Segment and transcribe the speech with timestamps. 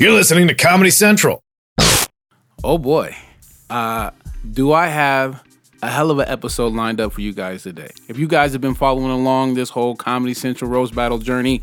[0.00, 1.42] You're listening to Comedy Central.
[2.64, 3.14] Oh boy.
[3.68, 4.12] Uh,
[4.50, 5.44] do I have
[5.82, 7.90] a hell of an episode lined up for you guys today?
[8.08, 11.60] If you guys have been following along this whole Comedy Central Roast Battle journey,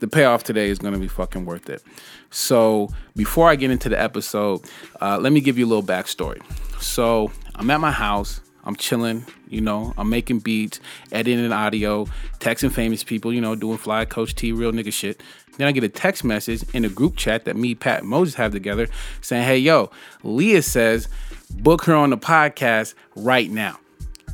[0.00, 1.82] the payoff today is going to be fucking worth it.
[2.28, 4.60] So, before I get into the episode,
[5.00, 6.42] uh, let me give you a little backstory.
[6.82, 8.42] So, I'm at my house.
[8.64, 10.80] I'm chilling, you know, I'm making beats,
[11.12, 12.04] editing audio,
[12.40, 15.22] texting famous people, you know, doing fly coach T real nigga shit.
[15.60, 18.50] Then I get a text message in a group chat that me, Pat, Moses have
[18.50, 18.88] together
[19.20, 19.90] saying, hey, yo,
[20.22, 21.06] Leah says,
[21.50, 23.78] book her on the podcast right now.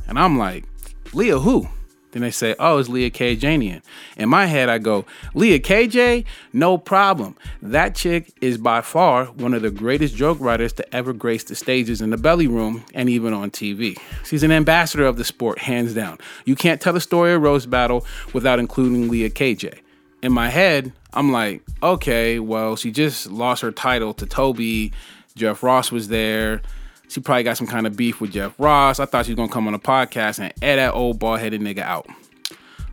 [0.07, 0.63] And I'm like,
[1.11, 1.67] Leah, who?
[2.11, 3.81] Then they say, oh, it's Leah Kajanian.
[4.15, 6.23] In my head, I go, Leah KJ?
[6.53, 7.35] No problem.
[7.61, 11.55] That chick is by far one of the greatest joke writers to ever grace the
[11.55, 13.99] stages in the belly room and even on TV.
[14.23, 16.19] She's an ambassador of the sport, hands down.
[16.45, 19.79] You can't tell a story of Roast Battle without including Leah KJ.
[20.21, 24.91] In my head, I'm like, okay, well, she just lost her title to Toby.
[25.35, 26.61] Jeff Ross was there.
[27.07, 28.99] She probably got some kind of beef with Jeff Ross.
[28.99, 31.61] I thought she was gonna come on a podcast and air that old bald headed
[31.61, 32.07] nigga out.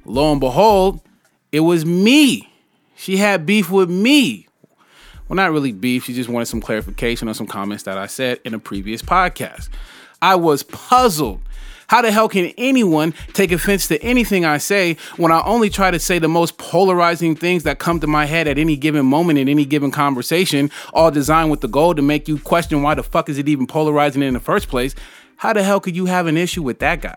[0.04, 1.00] Lo and behold,
[1.50, 2.52] it was me.
[2.94, 4.46] She had beef with me.
[5.28, 6.04] Well, not really beef.
[6.04, 9.68] She just wanted some clarification on some comments that I said in a previous podcast.
[10.20, 11.40] I was puzzled.
[11.94, 15.92] How the hell can anyone take offense to anything I say when I only try
[15.92, 19.38] to say the most polarizing things that come to my head at any given moment
[19.38, 23.04] in any given conversation, all designed with the goal to make you question why the
[23.04, 24.96] fuck is it even polarizing in the first place?
[25.36, 27.16] How the hell could you have an issue with that guy?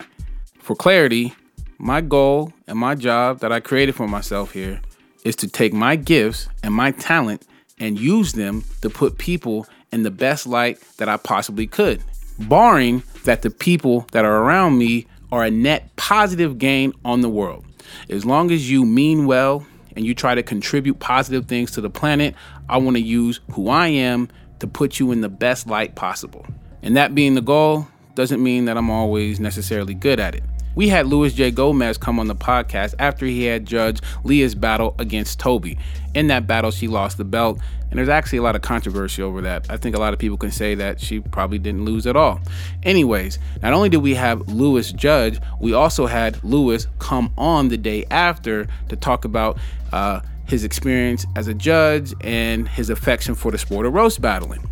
[0.59, 1.33] For clarity,
[1.79, 4.79] my goal and my job that I created for myself here
[5.25, 7.47] is to take my gifts and my talent
[7.79, 12.03] and use them to put people in the best light that I possibly could
[12.39, 17.29] barring that the people that are around me are a net positive gain on the
[17.29, 17.65] world.
[18.09, 19.65] As long as you mean well
[19.95, 22.35] and you try to contribute positive things to the planet,
[22.69, 24.29] I want to use who I am
[24.59, 26.45] to put you in the best light possible.
[26.81, 30.43] And that being the goal doesn't mean that I'm always necessarily good at it.
[30.77, 31.49] We had Luis J.
[31.49, 35.75] Gomez come on the podcast after he had judged Leah's battle against Toby.
[36.13, 39.41] In that battle, she lost the belt, and there's actually a lot of controversy over
[39.41, 39.65] that.
[39.71, 42.39] I think a lot of people can say that she probably didn't lose at all.
[42.83, 47.77] Anyways, not only did we have Luis judge, we also had Luis come on the
[47.77, 49.57] day after to talk about
[49.91, 54.63] uh, his experience as a judge and his affection for the sport of roast battling.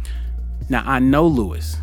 [0.69, 1.77] Now, I know Luis.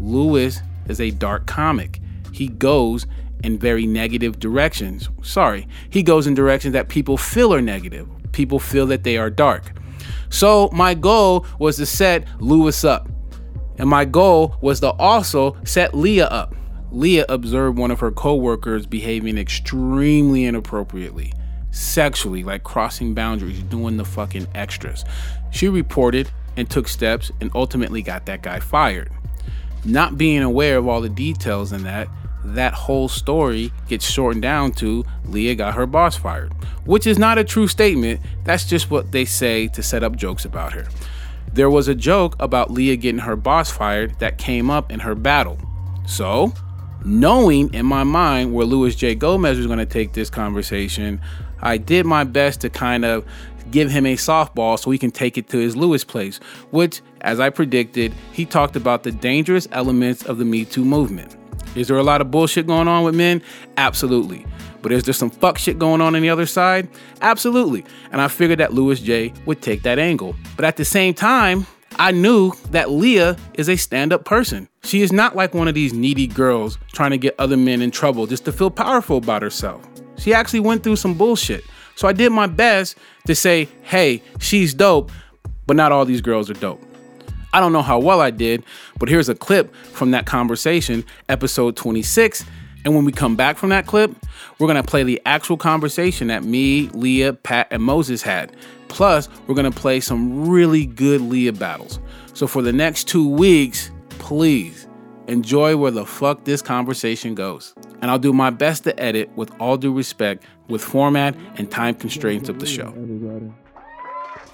[0.00, 2.00] Luis is a dark comic.
[2.32, 3.06] He goes
[3.42, 5.08] in very negative directions.
[5.22, 8.08] Sorry, he goes in directions that people feel are negative.
[8.32, 9.72] People feel that they are dark.
[10.28, 13.08] So my goal was to set Luis up.
[13.78, 16.54] And my goal was to also set Leah up.
[16.90, 21.32] Leah observed one of her coworkers behaving extremely inappropriately,
[21.70, 25.04] sexually, like crossing boundaries, doing the fucking extras.
[25.50, 29.10] She reported and took steps and ultimately got that guy fired.
[29.84, 32.08] Not being aware of all the details in that,
[32.54, 36.52] that whole story gets shortened down to Leah got her boss fired,
[36.84, 38.20] which is not a true statement.
[38.44, 40.86] That's just what they say to set up jokes about her.
[41.52, 45.14] There was a joke about Leah getting her boss fired that came up in her
[45.14, 45.58] battle.
[46.06, 46.52] So,
[47.04, 49.14] knowing in my mind where Luis J.
[49.14, 51.20] Gomez was going to take this conversation,
[51.60, 53.24] I did my best to kind of
[53.70, 56.38] give him a softball so he can take it to his Luis place,
[56.70, 61.36] which, as I predicted, he talked about the dangerous elements of the Me Too movement.
[61.76, 63.42] Is there a lot of bullshit going on with men?
[63.76, 64.46] Absolutely.
[64.82, 66.88] But is there some fuck shit going on on the other side?
[67.20, 67.84] Absolutely.
[68.12, 70.34] And I figured that Luis J would take that angle.
[70.56, 71.66] But at the same time,
[71.98, 74.68] I knew that Leah is a stand up person.
[74.84, 77.90] She is not like one of these needy girls trying to get other men in
[77.90, 79.86] trouble just to feel powerful about herself.
[80.18, 81.64] She actually went through some bullshit.
[81.94, 82.96] So I did my best
[83.26, 85.10] to say, hey, she's dope,
[85.66, 86.82] but not all these girls are dope.
[87.56, 88.62] I don't know how well I did,
[88.98, 92.44] but here's a clip from that conversation, episode 26.
[92.84, 94.14] And when we come back from that clip,
[94.58, 98.54] we're gonna play the actual conversation that me, Leah, Pat, and Moses had.
[98.88, 101.98] Plus, we're gonna play some really good Leah battles.
[102.34, 104.86] So for the next two weeks, please
[105.26, 107.74] enjoy where the fuck this conversation goes.
[108.02, 111.94] And I'll do my best to edit with all due respect with format and time
[111.94, 112.92] constraints of the show.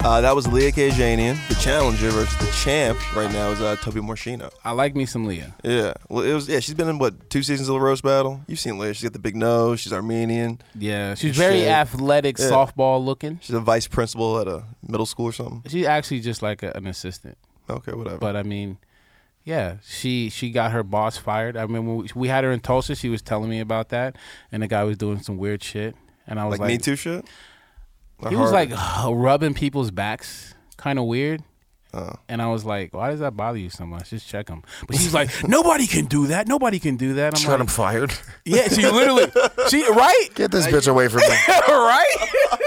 [0.04, 2.98] Uh, that was Leah Kajanian, the challenger versus the champ.
[3.14, 4.50] Right now is uh, Toby Morshino.
[4.64, 5.54] I like me some Leah.
[5.62, 6.48] Yeah, well, it was.
[6.48, 8.40] Yeah, she's been in what two seasons of the roast battle.
[8.48, 8.94] You've seen Leah.
[8.94, 9.78] She's got the big nose.
[9.78, 10.60] She's Armenian.
[10.74, 11.68] Yeah, she's very Shit.
[11.68, 12.46] athletic, Yeah.
[12.46, 13.38] softball looking.
[13.42, 15.62] She's a vice principal at a middle school or something.
[15.68, 17.38] She's actually just like a, an assistant.
[17.70, 18.18] Okay, whatever.
[18.18, 18.78] But I mean,
[19.44, 21.56] yeah, she she got her boss fired.
[21.56, 24.16] I mean, when we, we had her in Tulsa, she was telling me about that,
[24.50, 25.94] and the guy was doing some weird shit,
[26.26, 27.24] and I was like, like, Me Too shit.
[28.28, 28.70] He was like
[29.06, 31.42] rubbing people's backs, kind of weird.
[31.94, 32.14] Oh.
[32.26, 34.10] And I was like, "Why does that bother you so much?
[34.10, 36.48] Just check him." But she's like, "Nobody can do that.
[36.48, 38.14] Nobody can do that." I'm like, him fired.
[38.46, 39.26] "Yeah." She literally,
[39.68, 41.28] she right, Get this bitch away from me.
[41.68, 42.16] right.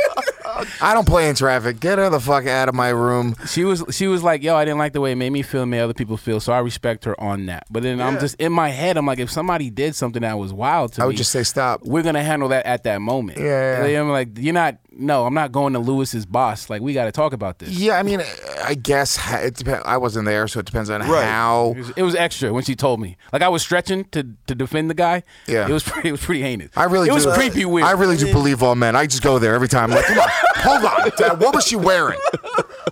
[0.81, 1.79] I don't play in traffic.
[1.79, 3.35] Get her the fuck out of my room.
[3.47, 5.61] She was she was like, "Yo, I didn't like the way it made me feel,
[5.63, 7.65] and made other people feel." So I respect her on that.
[7.69, 10.53] But then I'm just in my head, I'm like, if somebody did something that was
[10.53, 11.81] wild to me I me, would just say stop.
[11.83, 13.39] we're gonna handle that at that moment.
[13.39, 13.83] Yeah, yeah.
[13.83, 14.77] Like, I'm like, you're not.
[14.97, 16.69] No, I'm not going to Lewis's boss.
[16.69, 17.67] Like, we got to talk about this.
[17.67, 18.23] Yeah, I mean,
[18.63, 19.83] I guess ha- it depends.
[19.85, 21.25] I wasn't there, so it depends on Right.
[21.25, 21.73] how.
[21.75, 23.17] It was, it was extra when she told me.
[23.33, 25.23] Like I was stretching to to defend the guy.
[25.47, 25.67] Yeah.
[25.67, 26.07] it was pretty.
[26.09, 26.69] It was pretty heinous.
[26.77, 27.33] I really It was do.
[27.33, 27.85] creepy weird.
[27.85, 28.95] I really do believe all men.
[28.95, 29.89] I just go there every time.
[29.91, 31.39] I'm like, come on, hold on, Dad.
[31.39, 32.19] What was she wearing?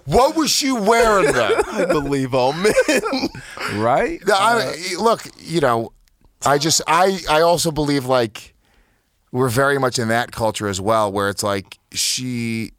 [0.06, 1.62] What was she wearing then?
[1.68, 2.74] I believe all men.
[3.76, 4.20] right.
[4.28, 5.94] I, look, you know,
[6.46, 8.54] I just I I also believe like
[9.32, 12.72] we're very much in that culture as well, where it's like she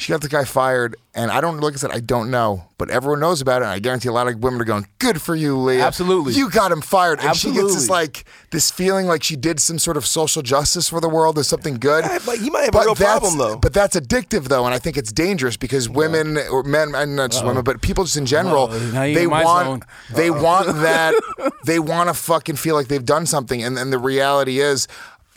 [0.00, 2.88] she got the guy fired, and I don't like I said I don't know, but
[2.88, 3.66] everyone knows about it.
[3.66, 5.84] And I guarantee a lot of women are going, "Good for you, Leah.
[5.86, 6.32] Absolutely.
[6.32, 9.78] you got him fired." And she gets this like this feeling like she did some
[9.78, 12.04] sort of social justice for the world or something good.
[12.06, 13.56] Yeah, but he might have a real problem, though.
[13.58, 17.32] But that's addictive though, and I think it's dangerous because women or men, and not
[17.32, 19.02] just women, but people just in general, Uh-oh.
[19.04, 21.12] You they want they want that
[21.66, 24.88] they want to fucking feel like they've done something, and and the reality is,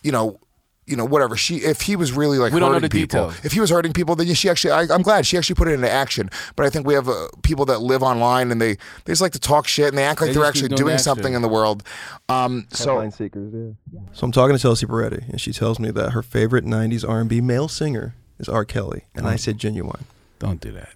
[0.04, 0.40] you know.
[0.86, 1.58] You know, whatever she.
[1.58, 3.46] If he was really like We don't know hurting the people, details.
[3.46, 4.72] if he was hurting people, then she actually.
[4.72, 6.30] I, I'm glad she actually put it into action.
[6.56, 9.32] But I think we have uh, people that live online and they they just like
[9.32, 11.42] to talk shit and they act like They they are actually doing doing something in
[11.42, 11.84] the world.
[12.30, 13.54] Um, so seekers,
[13.94, 14.00] yeah.
[14.12, 17.40] So I'm talking to Chelsea Peretti, and she tells me that her favorite '90s R&B
[17.42, 18.66] male singer is R.
[18.66, 20.06] Kelly, and I said genuine.
[20.40, 20.90] Don't do that.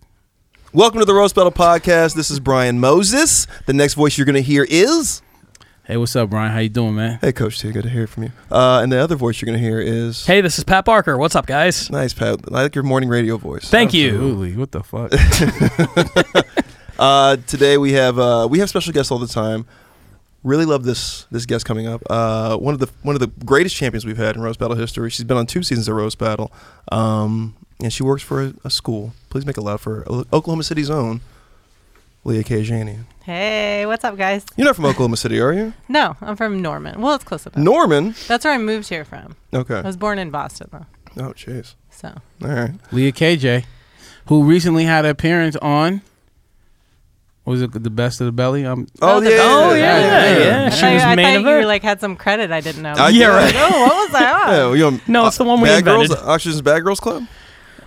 [0.74, 2.13] Welcome to the Roast Battle Podcast.
[2.13, 3.48] This is Brian Moses.
[3.68, 5.22] The next voice you're going to hear is.
[5.88, 6.51] Hey, what's up, Brian?
[6.51, 7.18] How you doing, man?
[7.22, 7.72] Hey, Coach T.
[7.72, 8.31] Good to hear from you.
[8.51, 10.25] Uh, and the other voice you're going to hear is.
[10.25, 11.18] Hey, this is Pat Barker.
[11.18, 11.89] What's up, guys?
[11.89, 12.42] Nice, Pat.
[12.51, 13.69] I like your morning radio voice.
[13.69, 14.10] Thank you.
[14.10, 14.57] Absolutely.
[14.57, 16.45] What the fuck?
[17.00, 19.68] Uh, today we have uh, we have special guests all the time.
[20.44, 22.01] Really love this this guest coming up.
[22.10, 25.12] Uh, one of the one of the greatest champions we've had in roast battle history.
[25.12, 26.51] She's been on two seasons of roast battle,
[26.92, 29.13] um, and she works for a, a school.
[29.30, 31.22] Please make it loud for Oklahoma City's own
[32.28, 33.06] Leah Kajanian.
[33.24, 34.46] Hey, what's up, guys?
[34.58, 35.74] You're not from Oklahoma City, are you?
[35.88, 37.00] No, I'm from Norman.
[37.00, 37.56] Well, it's close enough.
[37.58, 38.16] Norman.
[38.28, 39.38] That's where I moved here from.
[39.54, 39.76] Okay.
[39.76, 40.86] I was born in Boston, though.
[41.24, 41.76] Oh, jeez.
[41.90, 42.10] So
[42.44, 42.72] All right.
[42.92, 43.64] Leah KJ,
[44.28, 46.02] who recently had an appearance on.
[47.46, 48.66] what Was it the best of the belly?
[48.66, 49.38] Um, Oh, oh the- yeah.
[49.40, 50.44] Oh, yeah, yeah, yeah, yeah.
[50.66, 50.70] yeah.
[50.70, 51.62] She I, was I main thought event.
[51.62, 52.94] you like had some credit I didn't know.
[52.98, 53.36] I- Yeah, yeah.
[53.38, 53.54] right.
[53.56, 54.48] oh, what was that?
[54.50, 56.28] Yeah, you know, No, it's uh, the one we Bad Girls, uh, invented.
[56.30, 57.26] Oxygen's Bad Girls Club.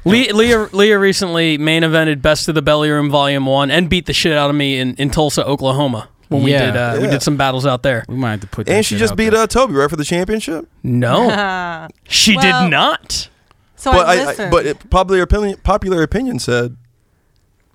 [0.04, 4.06] Le- Leah, Leah recently main evented Best of the Belly Room Volume One and beat
[4.06, 6.66] the shit out of me in, in Tulsa, Oklahoma when we Yeah.
[6.66, 7.10] did uh, we Yeah.
[7.10, 8.04] did some battles out there.
[8.08, 8.66] we might have to put.
[8.66, 9.42] That And she shit just out beat there.
[9.42, 10.66] uh, Toby right for the championship.
[10.82, 13.28] No, she Well- did not.
[13.76, 14.50] so but I I, listened.
[14.50, 16.76] but it, popular opinion popular opinion said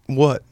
[0.07, 0.43] what?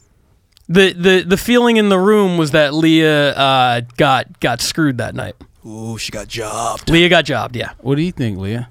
[0.70, 5.14] the the The feeling in the room was that Leah uh, got got screwed that
[5.16, 5.36] night.
[5.66, 6.90] Ooh, she got jobbed.
[6.90, 7.56] Leah got jobbed.
[7.56, 7.72] Yeah.
[7.80, 8.70] What do you think, Leah?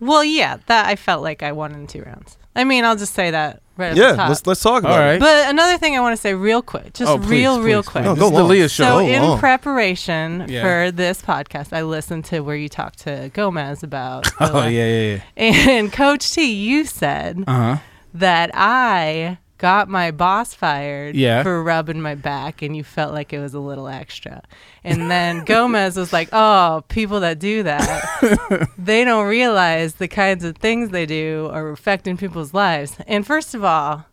[0.00, 2.36] Well, yeah, that I felt like I won in two rounds.
[2.54, 4.28] I mean, I'll just say that right at Yeah, the top.
[4.30, 5.04] let's let's talk about All it.
[5.04, 5.20] right.
[5.20, 7.88] but another thing I want to say real quick, just Oh, please, real, real please,
[7.90, 8.04] quick.
[8.04, 8.06] please.
[8.08, 8.48] No, This go is the long.
[8.50, 8.84] Leah show.
[8.84, 9.38] So Go in long.
[9.38, 10.62] preparation Yeah.
[10.62, 14.26] for this podcast, I listened to where you talked to Gomez about.
[14.40, 15.20] Oh yeah, yeah, yeah.
[15.76, 17.76] And Coach T, you said Uh huh.
[18.14, 21.42] that I got my boss fired Yeah.
[21.42, 24.42] for rubbing my back and you felt like it was a little extra.
[24.84, 30.44] And then Gomez was like, "Oh, people that do that, they don't realize the kinds
[30.44, 34.06] of things they do are affecting people's lives." And first of all,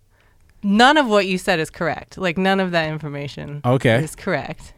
[0.63, 2.17] none of what you said is correct.
[2.17, 4.03] Like none of that information Okay.
[4.03, 4.73] is correct.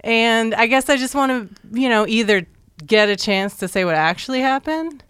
[0.00, 2.46] And I guess I just want to, you know, either
[2.86, 5.02] get a chance to say what actually happened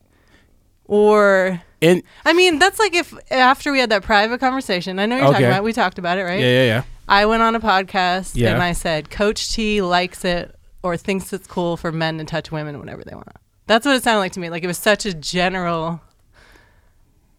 [0.84, 5.16] or And I mean, that's like if after we had that private conversation, I know
[5.16, 5.46] you're talking Okay.
[5.52, 6.40] about, we talked about it, right?
[6.40, 6.82] yeah, yeah, yeah.
[7.08, 8.52] I went on a podcast Yeah.
[8.54, 12.50] and I said, Coach T likes it or thinks it's cool for men to touch
[12.50, 13.28] women whenever they want.
[13.66, 14.48] That's what it sounded like to me.
[14.50, 16.00] Like it was such a general,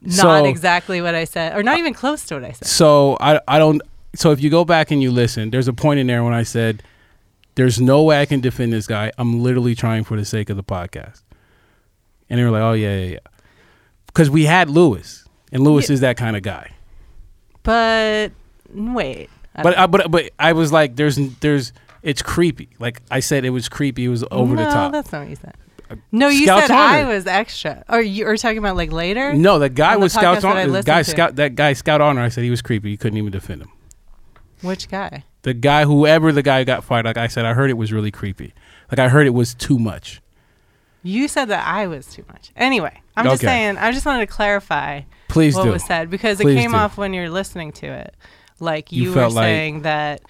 [0.02, 2.68] not So- exactly what I said, or not even close to what I said.
[2.68, 3.82] So I I don't.
[4.16, 6.44] So if you go back and you listen, there's a point in there when I
[6.44, 6.84] said,
[7.56, 9.12] "There's no way I can defend this guy.
[9.18, 11.22] I'm literally trying for the sake of the podcast."
[12.30, 13.20] And they were like, "Oh yeah, yeah, yeah,"
[14.15, 16.72] because we had Luis, and Luis is that kind of guy.
[17.63, 18.31] But
[18.74, 19.29] wait.
[19.53, 22.69] I But I, uh, but but I was like, there's there's it's creepy.
[22.79, 24.05] Like I said, it was creepy.
[24.05, 24.91] It was over no, the top.
[24.93, 25.55] that's not what you said.
[25.89, 27.84] Uh, no, you Scout's said I was extra.
[27.89, 29.34] Or you are talking about like later?
[29.34, 30.72] No, the guy was Scout's that honor.
[30.72, 31.10] The guy to.
[31.10, 32.22] Scout that guy Scout honor.
[32.22, 32.91] I said he was creepy.
[32.91, 33.72] You couldn't even defend him.
[34.62, 35.25] Which guy?
[35.41, 37.91] The guy, whoever the guy who got fired, like I said, I heard it was
[37.91, 38.53] really creepy.
[38.89, 40.22] Like I heard it was too much.
[41.06, 42.52] You said that I was too much.
[42.56, 43.48] Anyway, I'm just Okay.
[43.48, 43.78] saying.
[43.78, 45.72] I just wanted to clarify Please what do.
[45.72, 46.78] was said because Please it came do.
[46.78, 48.16] off when you're listening to it.
[48.60, 50.22] Like You you, were felt like- saying that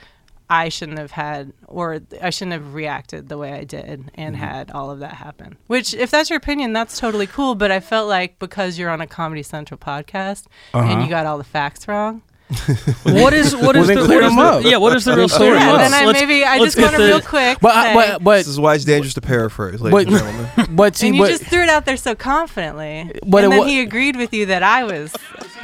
[0.49, 4.43] I shouldn't have had, or I shouldn't have reacted the way I did and Mm-hmm.
[4.45, 5.57] had all of that happen.
[5.67, 7.55] Which, if that's your opinion, that's totally cool.
[7.55, 10.87] But I felt like because you're on a Comedy Central podcast Uh-huh.
[10.87, 12.21] and you got all the facts wrong.
[13.03, 14.23] What is what Well, is the, clear what
[14.59, 14.77] is the- yeah?
[14.77, 15.49] What is the real story?
[15.57, 17.59] clear them Yeah, then I Let's- maybe I just want get to real quick.
[17.59, 20.47] But I, say- but but This is why it's dangerous to paraphrase, ladies but and
[20.55, 20.75] gentlemen.
[20.75, 23.11] but see, and you but just threw it out there so confidently.
[23.25, 25.11] But it and then wa- he agreed with you that I was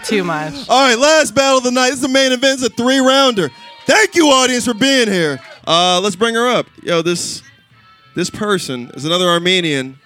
[0.06, 0.54] too much.
[0.70, 1.90] All right, last battle of the night.
[1.90, 2.62] This is the main event.
[2.62, 3.52] It's a three rounder.
[3.86, 5.40] Thank you, audience, for being here.
[5.68, 6.66] Uh, let's bring her up.
[6.82, 7.44] Yo, this
[8.16, 10.00] this person is another Armenian,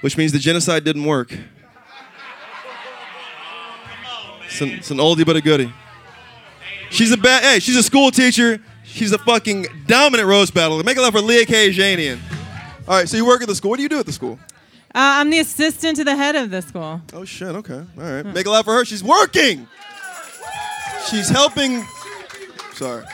[0.00, 1.36] which means the genocide didn't work.
[4.46, 5.72] It's an, it's an oldie but a goodie.
[6.90, 7.42] She's a bad.
[7.42, 8.60] Hey, she's a school teacher.
[8.84, 10.82] She's a fucking dominant roast battle.
[10.82, 12.18] Make it up for Leah Kajanian.
[12.88, 13.70] All right, so you work at the school.
[13.70, 14.38] What do you do at the school?
[14.94, 17.02] Uh, I'm the assistant to the head of the school.
[17.12, 17.48] Oh shit.
[17.48, 17.74] Okay.
[17.98, 18.24] All right.
[18.24, 18.84] Make a laugh for her.
[18.84, 19.66] She's working.
[21.10, 21.84] She's helping.
[22.72, 23.04] Sorry.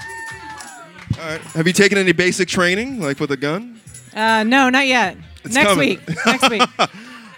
[1.19, 1.41] All right.
[1.41, 3.81] Have you taken any basic training, like with a gun?
[4.15, 5.17] Uh, no, not yet.
[5.45, 5.89] It's Next coming.
[5.89, 6.01] week.
[6.27, 6.63] Next week.
[6.79, 6.89] All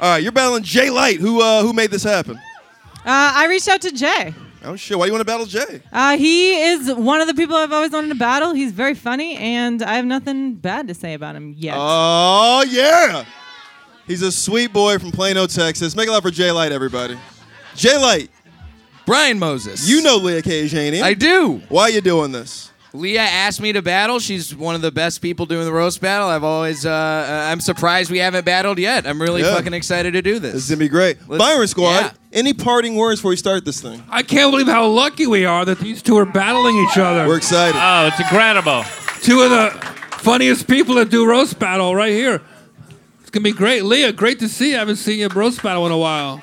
[0.01, 0.23] right.
[0.23, 1.21] You're battling Jay Light.
[1.21, 2.37] Who uh, who made this happen?
[2.37, 4.35] Uh, I reached out to Jay.
[4.65, 4.99] Oh shit.
[4.99, 5.83] Why do you want to battle Jay?
[5.93, 8.55] Uh, he is one of the people I've always wanted to battle.
[8.55, 11.77] He's very funny, and I have nothing bad to say about him yet.
[11.79, 13.25] Oh yeah.
[14.07, 15.97] He's a sweet boy from Plano, Texas.
[15.97, 17.19] Make a laugh for Jay Light, everybody.
[17.75, 18.31] Jay Light.
[19.07, 19.89] Brian Moses.
[19.89, 21.03] You know Leah Kajanian.
[21.03, 21.63] I do.
[21.69, 22.71] Why are you doing this?
[22.95, 24.21] Leah asked me to battle.
[24.21, 26.29] She's one of the best people doing the roast battle.
[26.29, 29.05] I've always, uh, uh, I'm surprised we haven't battled yet.
[29.05, 29.53] I'm really Yeah.
[29.55, 30.53] fucking excited to do this.
[30.55, 31.17] This is gonna be great.
[31.27, 31.91] Let's- Byron Squad.
[31.91, 32.11] yeah.
[32.33, 34.03] Any parting words before we start this thing?
[34.09, 37.27] I can't believe how lucky we are that these two are battling each other.
[37.27, 37.77] We're excited.
[37.81, 38.85] Oh, it's incredible.
[39.23, 39.73] Two of the
[40.19, 42.43] funniest people that do roast battle right here.
[43.23, 43.85] It's gonna be great.
[43.85, 44.77] Leah, great to see you.
[44.77, 46.41] I haven't seen you roast battle in a while.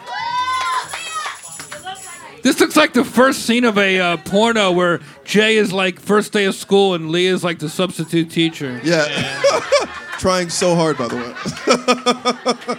[2.43, 6.33] This looks like the first scene of a uh, porno where Jay is like first
[6.33, 8.79] day of school and Leah is like the substitute teacher.
[8.83, 9.05] Yeah.
[10.19, 12.77] Trying so hard, by the way.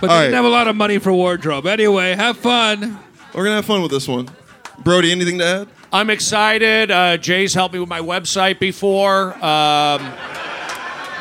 [0.00, 0.32] But All they didn't right.
[0.34, 1.66] have a lot of money for wardrobe.
[1.66, 2.98] Anyway, have fun.
[3.34, 4.28] We're gonna have fun with this one.
[4.80, 5.68] Brody, anything to add?
[5.92, 6.90] I'm excited.
[6.90, 9.32] Uh, Jay's helped me with my website before.
[9.44, 10.12] Um,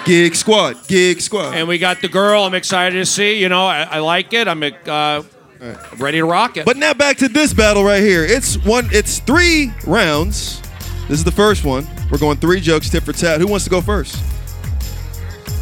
[0.05, 0.87] Gig Squad.
[0.87, 1.53] Gig Squad.
[1.53, 3.39] and we got the girl I'm excited to see.
[3.39, 4.47] You know, I, I like it.
[4.47, 5.21] I'm uh,
[5.97, 6.65] ready to rock it.
[6.65, 8.23] But now back to this battle right here.
[8.23, 8.89] It's one.
[8.91, 10.61] It's three rounds.
[11.07, 11.87] This is the first one.
[12.09, 13.39] We're going three jokes, tit for tat.
[13.39, 14.23] Who wants to go first?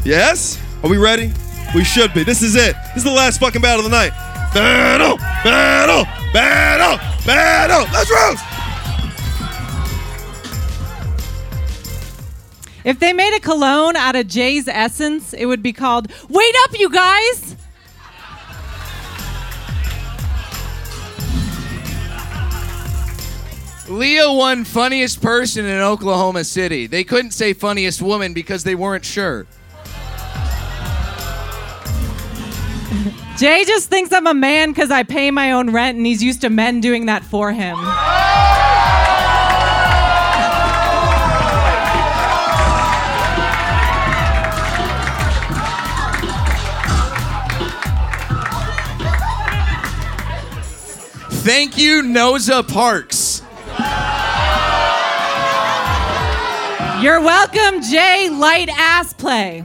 [0.06, 0.62] Yes.
[0.84, 1.32] Are we ready?
[1.76, 2.24] We should be.
[2.24, 2.76] This is it.
[2.96, 4.12] This is the last fucking battle of the night.
[4.54, 7.86] Battle, battle, battle, battle.
[7.94, 8.44] Let's roast.
[12.86, 16.80] If they made a cologne out of Jay's essence, it would be called Wait Up,
[16.80, 17.56] You Guys!
[23.90, 26.86] Leah won funniest person in Oklahoma City.
[26.86, 29.48] They couldn't say funniest woman because they weren't sure.
[33.36, 36.42] Jay just thinks I'm a man because I pay my own rent and he's used
[36.42, 37.78] to men doing that for him.
[51.42, 53.29] Thank you, Noza Parks.
[57.02, 58.28] You're welcome, Jay.
[58.30, 59.64] Light ass play.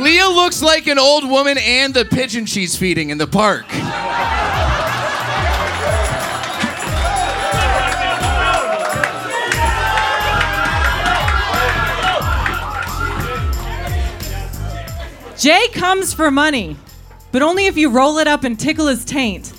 [0.00, 3.66] Leah looks like an old woman and the pigeon she's feeding in the park.
[15.36, 16.76] Jay comes for money,
[17.34, 19.52] but only if you roll it up and tickle his taint.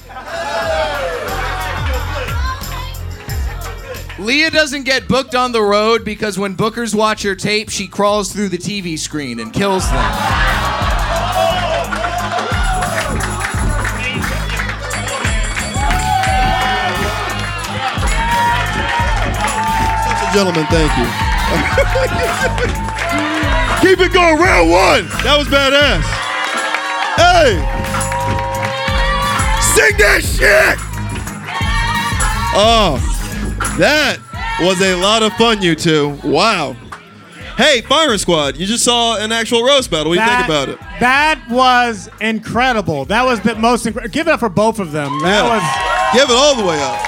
[4.17, 8.31] Leah doesn't get booked on the road because when bookers watch her tape, she crawls
[8.31, 9.97] through the TV screen and kills them.
[19.99, 21.03] Ladies and gentlemen, thank you.
[23.89, 24.39] Keep it going.
[24.39, 25.07] Round one.
[25.25, 26.24] That was badass.
[27.15, 27.55] Hey.
[29.75, 30.77] Sing that shit.
[32.57, 32.97] Oh,
[33.77, 34.17] that
[34.61, 36.17] was a lot of fun, you two.
[36.23, 36.75] Wow.
[37.57, 40.09] Hey, Firing Squad, you just saw an actual roast battle.
[40.09, 40.79] What do you think about it?
[40.99, 43.05] That was incredible.
[43.05, 44.11] That was the most incredible.
[44.13, 45.19] Give it up for both of them.
[45.21, 45.55] That Yeah.
[45.55, 46.19] was.
[46.19, 46.99] Give it all the way up.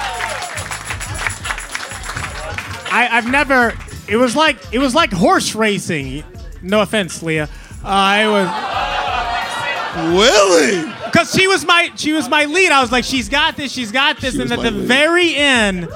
[2.94, 3.74] I, I've never.
[4.08, 6.24] It was like it was like horse racing.
[6.62, 7.50] No offense, Leah.
[7.84, 8.48] Uh, it was.
[10.16, 10.84] Willie.
[11.06, 12.72] Because she was my she was my lead.
[12.72, 14.88] I was like, she's got this, she's got this, She and at the lead.
[14.88, 15.88] very end,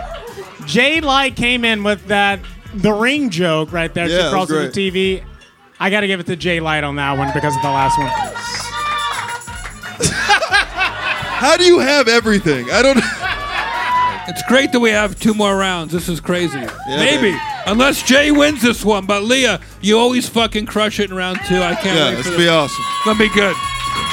[0.66, 2.40] Jay Light came in with that
[2.74, 4.08] the ring joke right there.
[4.08, 5.24] Yeah, she that crawls was the TV.
[5.80, 7.98] I got to give it to Jay Light on that one because of the last
[7.98, 8.08] one.
[11.42, 12.70] How do you have everything?
[12.72, 13.00] I don't.
[14.28, 15.92] It's great that we have two more rounds.
[15.92, 16.60] This is crazy.
[16.88, 17.32] Maybe.
[17.32, 17.38] baby.
[17.66, 19.06] Unless Jay wins this one.
[19.06, 21.58] But Leah, you always fucking crush it in round two.
[21.62, 22.86] I can't Yeah, wait this for will be awesome.
[22.88, 23.56] It's gonna be good.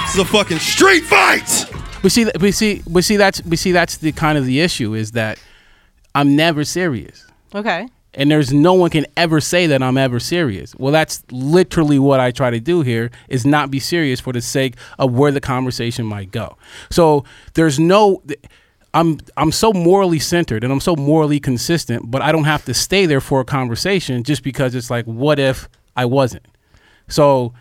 [0.09, 1.67] This is a fucking street fight.
[2.03, 4.95] We see, we see, we see that's we see that's the kind of the issue
[4.95, 5.38] is that
[6.15, 7.87] I'm never serious, Okay.
[8.15, 10.75] and there's no one can ever say that I'm ever serious.
[10.77, 14.41] Well, that's literally what I try to do here is not be serious for the
[14.41, 16.57] sake of where the conversation might go.
[16.91, 18.23] So there's no.
[18.95, 22.73] I'm I'm so morally centered and I'm so morally consistent, but I don't have to
[22.73, 26.47] stay there for a conversation just because it's like, what if I wasn't?
[27.09, 27.53] So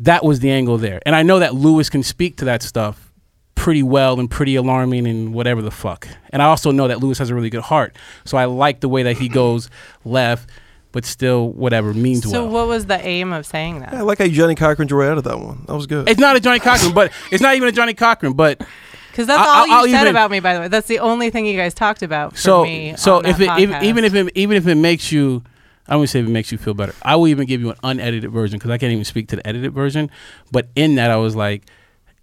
[0.00, 1.00] that was the angle there.
[1.06, 3.12] And I know that Luis can speak to that stuff
[3.54, 6.08] pretty well and pretty alarming and whatever the fuck.
[6.30, 7.96] And I also know that Luis has a really good heart.
[8.24, 9.68] So I like the way that he goes
[10.04, 10.48] left,
[10.92, 12.52] but still whatever means So well.
[12.52, 13.92] what was the aim of saying that?
[13.92, 15.64] I like how Johnnie Cochran drew out of that one.
[15.66, 16.08] That was good.
[16.08, 18.66] It's not a Johnnie Cochran, but it's not even a Johnnie Cochran, but
[19.10, 20.68] Because that's I- all you I'll said even- about me, by the way.
[20.68, 22.94] That's the only thing you guys talked about for so me.
[22.96, 25.42] so on if that it if, even if it even if it makes you
[25.90, 26.94] I don't want to say if it makes you feel better.
[27.02, 29.46] I will even give you an unedited version because I can't even speak to the
[29.46, 30.10] edited version.
[30.52, 31.64] But in that, I was like,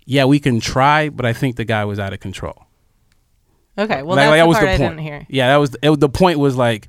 [0.05, 2.65] "Yeah, we can try," but I think the guy was out of control.
[3.77, 4.79] okay, well Like- that's like, the was the I point.
[4.79, 5.25] didn't hear.
[5.29, 6.39] Yeah, that was it, the point.
[6.39, 6.87] Was like,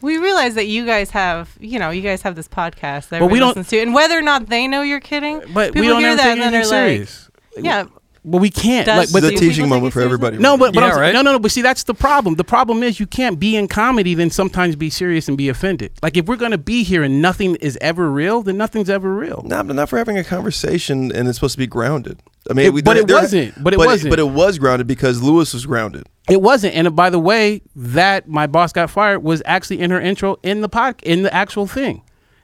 [0.00, 3.30] We realize that you guys have, you know, you guys have this podcast that But
[3.32, 6.00] we don't- to, and whether or not they know you're kidding, but people we don't
[6.00, 7.28] hear that and then are serious.
[7.56, 7.84] like, yeah,
[8.30, 8.86] But we can't.
[8.86, 10.38] Does- like, but do It's a teaching moment for everybody.
[10.38, 11.14] No, but, but Yeah, I'm, right.
[11.14, 11.38] no, no, no.
[11.38, 12.34] But see, that's the problem.
[12.34, 15.92] The problem is you can't be in comedy then sometimes be serious and be offended.
[16.02, 19.42] Like if we're gonna be here and nothing is ever real, then nothing's ever real.
[19.46, 22.20] No, but not for having a conversation, and it's supposed to be grounded.
[22.50, 23.62] I mean, It- we- but it wasn't.
[23.62, 24.10] But it wasn't.
[24.10, 26.06] But it was grounded because Luis was grounded.
[26.30, 26.74] It wasn't.
[26.74, 30.38] And uh, by the way, that my boss got fired was actually in her intro
[30.42, 32.02] in the pod in the actual thing,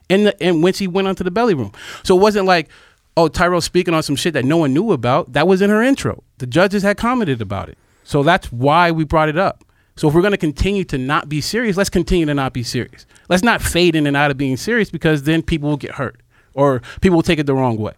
[0.08, 1.72] in the and when she went onto the belly room.
[2.02, 2.68] So it wasn't like,
[3.16, 5.32] oh, Tyrell speaking on some shit that no one knew about.
[5.32, 6.22] That was in her intro.
[6.38, 7.78] The judges had commented about it.
[8.02, 9.64] So that's why we brought it up.
[9.96, 12.62] So if we're going to continue to not be serious, let's continue to not be
[12.62, 13.06] serious.
[13.28, 16.20] Let's not fade in and out of being serious because then people will get hurt
[16.52, 17.92] or people will take it the wrong way.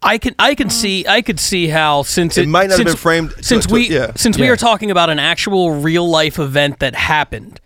[0.00, 2.96] I can I can see I could see how since It might not have been
[2.96, 4.12] framed since to- we yeah.
[4.14, 7.60] since we are talking about an actual real life event that happened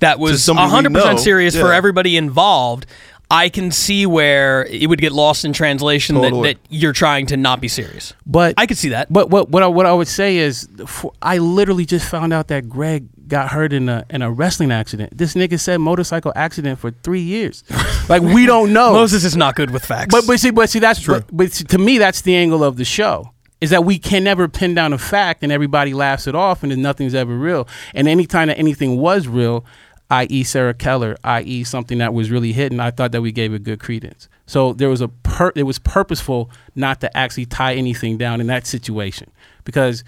[0.00, 2.86] that was somebody we hundred know, percent serious for everybody involved.
[3.30, 6.52] I can see where it would get lost in translation that, Totally.
[6.54, 8.14] that you're trying to not be serious.
[8.24, 9.12] But I could see that.
[9.12, 12.48] But what what I, what I would say is, for, I literally just found out
[12.48, 15.16] that Greg got hurt in a in a wrestling accident.
[15.16, 17.64] This nigga said motorcycle accident for three years.
[18.08, 18.92] like we don't know.
[18.92, 20.12] Moses is not good with facts.
[20.12, 22.76] But but see but see that's but, but see, to me that's the angle of
[22.76, 26.34] the show is that we can never pin down a fact and everybody laughs it
[26.34, 27.66] off and then nothing's ever real.
[27.94, 29.64] And anytime that anything was real,
[30.10, 30.44] i.e.
[30.44, 31.64] Sarah Keller, i.e.
[31.64, 34.28] something that was really hidden, I thought that we gave it good credence.
[34.46, 38.46] So there was a per it was purposeful not to actually tie anything down in
[38.46, 39.30] that situation
[39.64, 40.04] because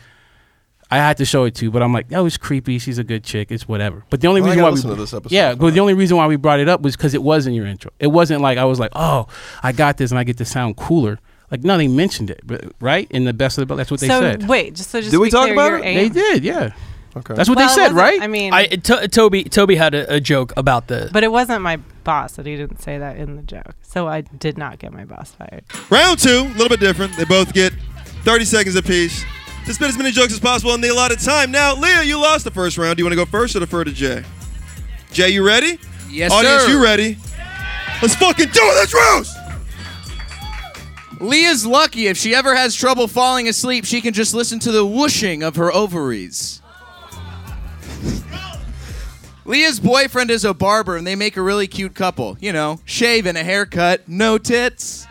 [0.91, 2.79] I had to show it to you, but I'm like, that was creepy.
[2.79, 3.51] She's a good chick.
[3.51, 4.05] It's whatever.
[4.09, 5.35] But the only Well, reason why we to this episode.
[5.35, 7.53] yeah, but the only reason why we brought it up was because it was in
[7.53, 7.91] your intro.
[7.99, 9.27] It wasn't like I was like, oh,
[9.63, 11.19] I got this and I get to sound cooler.
[11.51, 13.11] Like no, they mentioned it, but, right?
[13.11, 14.49] In the best of the best, that's what they so said.
[14.49, 15.85] wait, just so just Did we be talk clear, about it?
[15.87, 16.71] aim- They did, yeah.
[17.17, 17.35] Okay.
[17.35, 18.21] That's what Well, they said, right?
[18.21, 21.63] I mean, I to, Toby Toby had a, a joke about the but it wasn't
[21.63, 24.93] my boss that he didn't say that in the joke, so I did not get
[24.93, 25.65] my boss fired.
[25.91, 27.17] Round two, a little bit different.
[27.17, 27.73] They both get
[28.25, 29.25] 30 seconds apiece
[29.65, 31.51] to spit as many jokes as possible in the allotted time.
[31.51, 32.97] Now, Leah, you lost the first round.
[32.97, 34.23] Do you want to go first or defer to Jay?
[35.13, 35.79] Jay, you ready?
[36.11, 36.71] Yes, Audience, sir.
[36.71, 37.19] you ready?
[38.03, 38.75] Let's fucking do it.
[38.77, 39.37] Let's roast.
[41.21, 42.07] Leah's lucky.
[42.07, 45.57] If she ever has trouble falling asleep, she can just listen to the whooshing of
[45.57, 46.58] her ovaries.
[49.45, 52.37] Leah's boyfriend is a barber, and they make a really cute couple.
[52.41, 55.07] You know, shave and a haircut, no tits.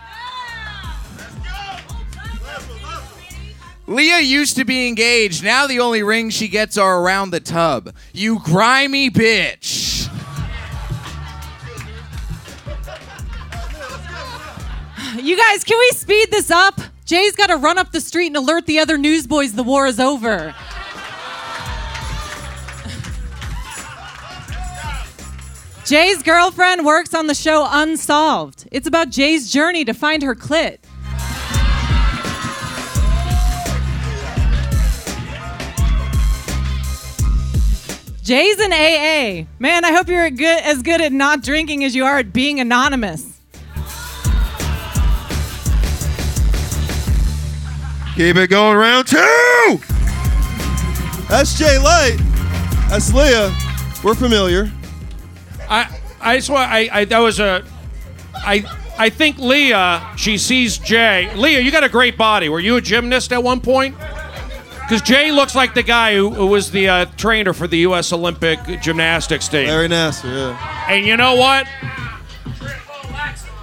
[3.88, 5.44] Leah used to be engaged.
[5.44, 7.96] Now the only rings she gets are around the tub.
[8.14, 9.88] You grimy bitch.
[15.16, 16.80] You guys, can we speed this up?
[17.06, 20.00] Jay's got to run up the street and alert the other newsboys the war is
[20.00, 20.54] over.
[25.88, 28.68] Jay's girlfriend works on the show Unsolved.
[28.74, 30.80] It's about Jay's journey to find her clit.
[38.22, 39.48] Jay's in AA.
[39.60, 42.60] Man, I hope you're good, as good at not drinking as you are at being
[42.60, 43.40] anonymous.
[48.18, 49.80] Keep it going, round two.
[51.30, 52.18] That's Jay Light.
[52.90, 53.56] That's Leah.
[54.04, 54.70] We're familiar.
[55.70, 57.64] I I swear I, I that was a
[58.36, 58.64] I
[58.98, 61.34] I think Leah she sees Jay.
[61.36, 62.50] Leah, you got a great body.
[62.50, 63.96] Were you a gymnast at one point?
[64.88, 68.14] Because Jay looks like the guy who, who was the uh, trainer for the U.S.
[68.14, 69.68] Olympic gymnastics team.
[69.68, 70.86] Larry Nassar, yeah.
[70.90, 71.68] And you know what?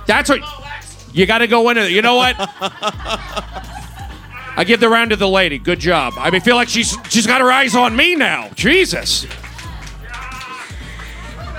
[0.06, 0.40] That's what
[1.14, 1.90] you got to go into.
[1.90, 2.36] You know what?
[4.56, 5.58] I give the round to the lady.
[5.58, 6.12] Good job.
[6.18, 8.50] I mean, feel like she's she's got her eyes on me now.
[8.54, 9.26] Jesus.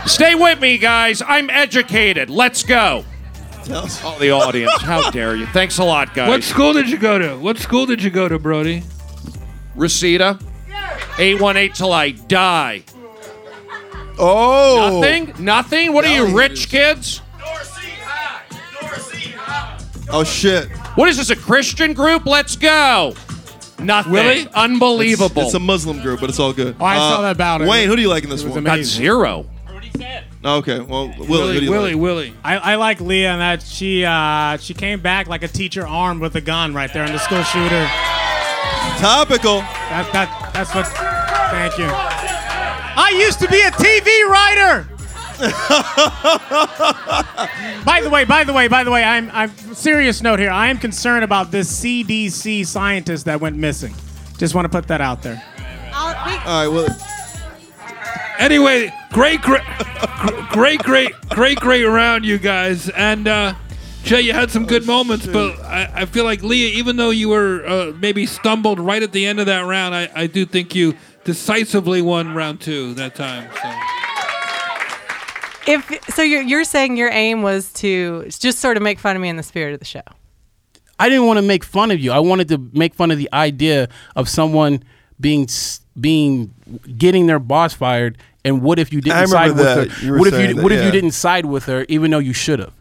[0.05, 1.21] Stay with me, guys.
[1.25, 2.29] I'm educated.
[2.29, 3.03] Let's go.
[3.67, 4.79] Oh, the audience.
[4.81, 5.47] How dare you?
[5.47, 6.29] Thanks a lot, guys.
[6.29, 7.35] What school did you go to?
[7.37, 8.83] What school did you go to, Brody?
[9.75, 10.39] Reseda.
[11.17, 12.83] 818 till I die.
[14.19, 15.01] Oh.
[15.01, 15.43] Nothing?
[15.43, 15.93] Nothing?
[15.93, 17.21] What are you, rich kids?
[20.09, 20.69] Oh shit.
[20.95, 22.25] What is this, a Christian group?
[22.25, 23.15] Let's go.
[23.79, 24.13] Nothing.
[24.13, 24.47] Really?
[24.53, 25.41] Unbelievable.
[25.41, 26.75] It's, it's a Muslim group, but it's all good.
[26.79, 27.67] Oh, I saw uh, that about it.
[27.67, 28.59] Wayne, who do you like in this It one?
[28.59, 28.83] amazing.
[28.83, 29.45] Got zero.
[30.43, 31.95] Okay, well, Willie, who do you like?
[31.95, 32.33] Willie.
[32.43, 36.21] I, I like Leah in that she uh, she came back like a teacher armed
[36.21, 37.87] with a gun right there in the school shooter.
[38.99, 39.59] Topical.
[39.59, 40.87] That that that's what.
[40.87, 41.87] Thank you.
[41.87, 44.87] I used to be a TV writer.
[47.85, 50.49] by the way, by the way, by the way, I'm I'm serious note here.
[50.49, 53.93] I am concerned about this CDC scientist that went missing.
[54.37, 55.41] Just want to put that out there.
[55.93, 56.87] All right, well,
[58.39, 59.61] Anyway, great, great,
[60.51, 62.89] great, great, great, great round, you guys.
[62.89, 63.53] And uh,
[64.03, 67.29] Jay, you had some good moments, but I, I feel like Leah, even though you
[67.29, 70.75] were uh, maybe stumbled right at the end of that round, I, I do think
[70.75, 73.49] you decisively won round two that time.
[73.61, 73.71] So.
[75.67, 79.21] If so, you're you're saying your aim was to just sort of make fun of
[79.21, 80.03] me in the spirit of the show.
[80.99, 82.11] I didn't want to make fun of you.
[82.11, 84.83] I wanted to make fun of the idea of someone
[85.19, 86.53] being s- being
[86.97, 88.17] getting their boss fired.
[88.43, 89.97] And what if you didn't I side remember with that.
[89.97, 90.05] her?
[90.05, 92.33] You what if you that, what if you didn't side with her even though you
[92.33, 92.73] should have?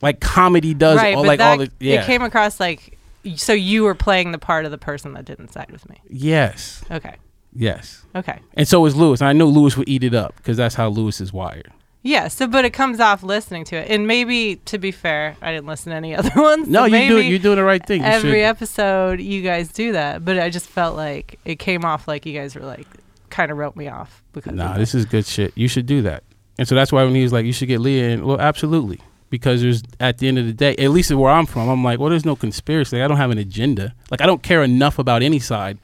[0.00, 2.02] Like comedy does right, all but like that, all the yeah.
[2.02, 2.98] it came across like
[3.36, 6.00] so you were playing the part of the person that didn't side with me.
[6.08, 6.84] yes.
[6.90, 7.16] Okay.
[7.54, 8.04] Yes.
[8.14, 8.38] Okay.
[8.54, 9.20] And so is Luis.
[9.20, 11.72] And I know Luis would eat it up because that's how Luis is wired.
[12.08, 15.52] Yeah, so but it comes off listening to it, and maybe to be fair, I
[15.52, 16.66] didn't listen to any other ones.
[16.66, 18.00] No, so you do you're doing the right thing.
[18.00, 18.44] You Every should.
[18.44, 22.32] episode, you guys do that, but I just felt like it came off like you
[22.32, 22.86] guys were like
[23.28, 24.54] kind of wrote me off because.
[24.54, 25.52] Nah, of this is good shit.
[25.54, 26.24] You should do that.
[26.58, 29.00] And so that's why when he was like, you should get Leah in, well, absolutely.
[29.28, 31.98] Because there's, at the end of the day, at least where I'm from, I'm like,
[31.98, 33.02] well, there's no conspiracy.
[33.02, 33.94] I don't have an agenda.
[34.10, 35.78] Like, I don't care enough about any side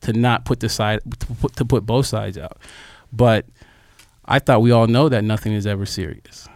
[0.00, 2.58] to not put the side, to put, to put both sides out.
[3.12, 3.46] But
[4.28, 6.48] I thought we all know that nothing is ever serious.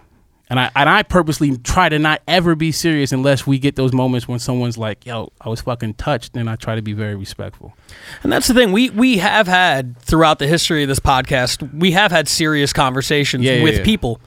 [0.50, 3.94] And I, and I purposely try to not ever be serious unless we get those
[3.94, 6.36] moments when someone's like, yo, I was fucking touched.
[6.36, 7.74] And I try to be very respectful.
[8.22, 8.70] And that's the thing.
[8.70, 13.44] We we have had throughout the history of this podcast, we have had serious conversations
[13.44, 13.84] Yeah, yeah, with yeah.
[13.84, 14.20] people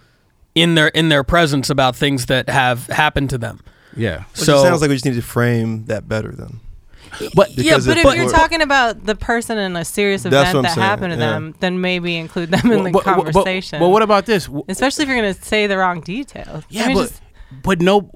[0.56, 3.60] in their in their presence about things that have happened to them.
[3.96, 4.24] Yeah.
[4.32, 6.60] Which So sounds like we just need to frame that better then.
[7.34, 10.74] But yeah, but if if you're talking about the person in a serious event that
[10.74, 11.32] saying, happened to yeah.
[11.32, 13.80] them, then maybe include them in the But- conversation.
[13.80, 14.50] but what about this?
[14.68, 16.64] Especially if you're going to say the wrong details.
[16.70, 17.22] Yeah, I mean, but just-
[17.64, 18.12] but no,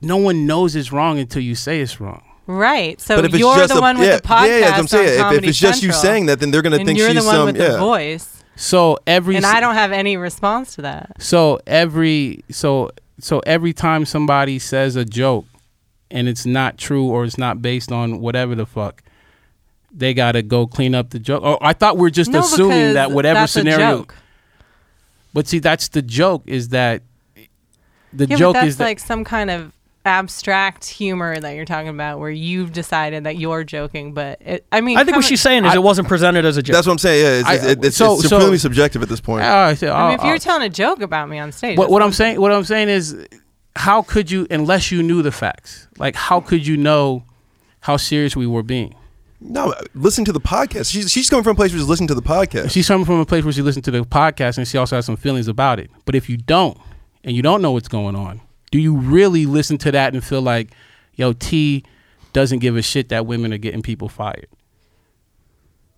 [0.00, 2.22] no one knows it's wrong until you say it's wrong.
[2.46, 3.00] right.
[3.00, 4.46] So if you're the a- one with yeah, the podcast.
[4.48, 5.20] yeah, yeah, I'm saying.
[5.20, 7.34] If- if it's just you saying that, then they're gonna think you're she's the one
[7.34, 7.70] some- with yeah.
[7.72, 8.34] the voice.
[8.56, 11.12] So every And I don't have any response to that.
[11.22, 15.46] So every so so every time somebody says a joke
[16.10, 19.02] and it's not true or it's not based on whatever the fuck,
[19.92, 21.42] they gotta go clean up the joke.
[21.42, 23.98] Or I thought we are just No, assuming that whatever that's a scenario.
[23.98, 24.14] joke.
[25.34, 26.42] But see, that's the joke.
[26.46, 27.02] Is that
[28.12, 29.72] the yeah, joke that's is that like some kind of
[30.06, 34.14] abstract humor that you're talking about, where you've decided that you're joking.
[34.14, 36.56] But it, I mean, I think what coming- she's saying is it wasn't presented as
[36.56, 36.74] a joke.
[36.74, 37.24] That's what I'm saying.
[37.24, 39.44] Yeah, it's, I- it's, it's, so- it's so- subjective at this point.
[39.44, 41.90] Uh, I say, I mean, if you're telling a joke about me on stage, what,
[41.90, 43.14] what I'm saying, what I'm saying is,
[43.78, 47.22] how could you, unless you knew the facts, like how could you know
[47.80, 48.94] how serious we were being?
[49.40, 50.90] No, listen to the podcast.
[50.90, 52.72] She's she's coming from a place where she's listening to the podcast.
[52.72, 55.06] She's coming from a place where she listened to the podcast and she also has
[55.06, 55.92] some feelings about it.
[56.06, 56.76] But if you don't,
[57.22, 58.40] and you don't know what's going on,
[58.72, 60.72] Do you really listen to that and feel like,
[61.14, 61.84] yo, T
[62.32, 64.48] doesn't give a shit that women are getting people fired?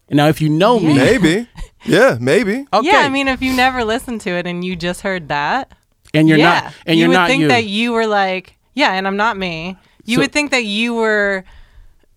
[0.08, 1.48] And now, if you know me, Maybe.
[1.86, 2.66] Yeah, maybe.
[2.74, 2.86] Okay.
[2.86, 5.72] Yeah, I mean, if you never listened to it and you just heard that,
[6.14, 7.48] and you're yeah, not, and you you're would not think you.
[7.48, 9.76] that you were like, yeah, and I'm not me.
[10.04, 11.44] You So- would think that you were,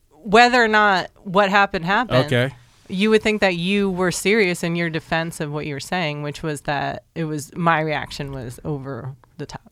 [0.10, 2.25] whether or not what happened happened.
[2.25, 2.56] Okay.
[2.89, 6.21] You would think that you were serious in your defense of what you were saying,
[6.21, 9.71] which was that it was my reaction was over the top.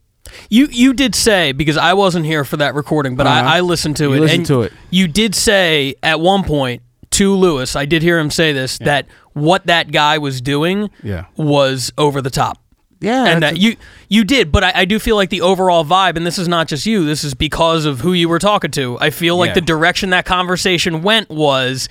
[0.50, 3.48] You you did say because I wasn't here for that recording, but Uh-huh.
[3.50, 4.20] I, I listened to You it.
[4.22, 4.74] listened and to it.
[4.90, 6.82] You did say at one point
[7.12, 11.26] to Luis, I did hear him say this that what that guy was doing Yeah.
[11.36, 12.60] was over the top.
[13.02, 13.76] Yeah, and that a- you
[14.10, 16.68] you did, but I, I do feel like the overall vibe, and this is not
[16.68, 17.04] just you.
[17.06, 18.98] This is because of who you were talking to.
[19.02, 19.54] I feel like Yeah.
[19.56, 21.90] the direction that conversation went was,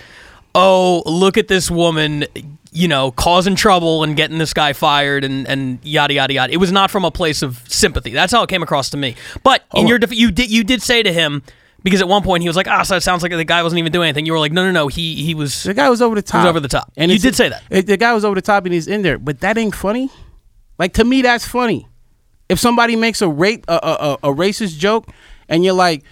[0.55, 2.25] oh, look at this woman,
[2.73, 6.53] you know, causing trouble and getting this guy fired, and and yada yada yada.
[6.53, 8.11] It was not from a place of sympathy.
[8.11, 9.17] That's how it came across to me.
[9.43, 11.43] But in Hold your def- you did you did say to him.
[11.83, 13.79] Because at one point he was like, "Ah, so it sounds like the guy wasn't
[13.79, 14.89] even doing anything." You were like, "No, no, no.
[14.89, 16.43] He he was the guy was over the top.
[16.43, 17.63] He was over the top." And you did say that.
[17.71, 20.11] it- the guy was over the top and he's in there, but that ain't funny.
[20.81, 21.87] Like to me, that's funny.
[22.49, 23.77] If somebody makes a rape a, a,
[24.23, 25.07] a, a racist joke,
[25.47, 26.05] and you're like,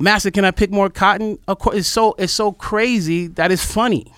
[0.00, 3.64] "Master, can I pick more cotton?" Of course, it's so it's so crazy that it's
[3.64, 4.12] funny.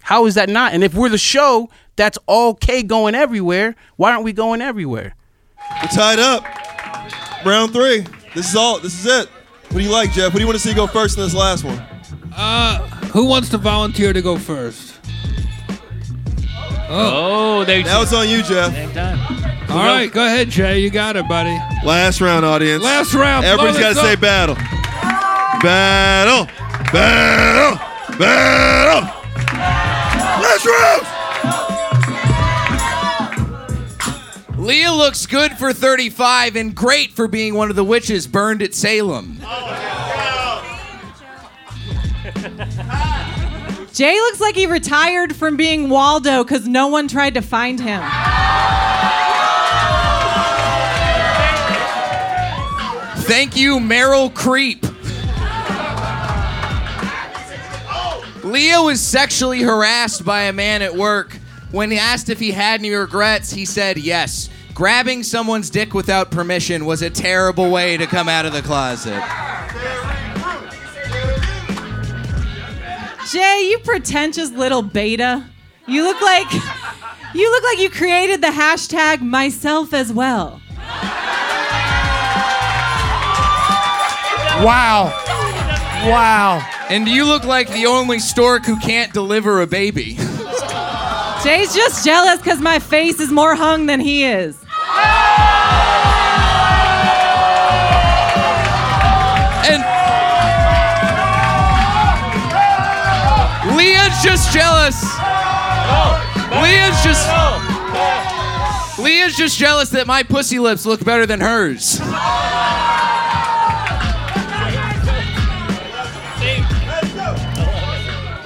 [0.00, 0.72] How is that not?
[0.72, 5.14] And if we're the show that's okay going everywhere, why aren't we going everywhere?
[5.82, 6.42] We're tied up.
[7.44, 8.06] Round three.
[8.34, 8.80] This is all.
[8.80, 9.28] This is it.
[9.68, 10.32] What do you like, Jeff?
[10.32, 11.78] What do you want to see go first in this last one?
[12.34, 12.78] Uh,
[13.12, 14.99] who wants to volunteer to go first?
[16.92, 17.84] Oh, they.
[17.84, 18.74] Now it's on you, Jeff.
[19.70, 20.80] All right, go ahead, Jay.
[20.80, 21.56] You got it, buddy.
[21.86, 22.82] Last round, audience.
[22.82, 23.44] Last round.
[23.46, 24.56] Everybody's Blow got to say battle.
[25.62, 26.46] Battle.
[26.92, 27.78] Battle.
[28.18, 29.08] Battle.
[30.42, 31.06] Last round.
[34.58, 38.74] Leah looks good for 35 and great for being one of the witches burned at
[38.74, 39.38] Salem.
[39.42, 39.76] Oh,
[44.00, 48.00] Jay looks like he retired from being Waldo because no one tried to find him.
[53.24, 54.82] Thank you, Meryl Creep.
[58.42, 61.36] Leo was sexually harassed by a man at work.
[61.70, 64.48] When asked if he had any regrets, he said yes.
[64.72, 69.22] Grabbing someone's dick without permission was a terrible way to come out of the closet.
[73.32, 75.44] Jay, you pretentious little beta.
[75.86, 76.52] You look like
[77.32, 80.60] you look like you created the hashtag myself as well.
[84.64, 85.12] Wow.
[86.06, 86.68] Wow.
[86.88, 90.16] And you look like the only stork who can't deliver a baby.
[91.44, 94.60] Jay's just jealous because my face is more hung than he is.
[104.52, 105.00] Jealous.
[106.62, 107.28] Leah's just
[108.98, 112.00] Leah's just jealous that my pussy lips look better than hers.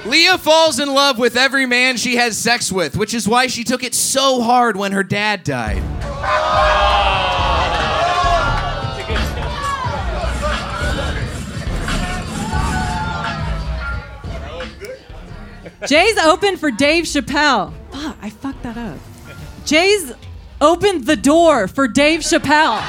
[0.05, 3.63] Leah falls in love with every man she has sex with, which is why she
[3.63, 5.81] took it so hard when her dad died.
[15.87, 17.73] Jay's open for Dave Chappelle.
[17.91, 18.97] Fuck, I fucked that up.
[19.65, 20.11] Jay's
[20.59, 22.81] opened the door for Dave Chappelle.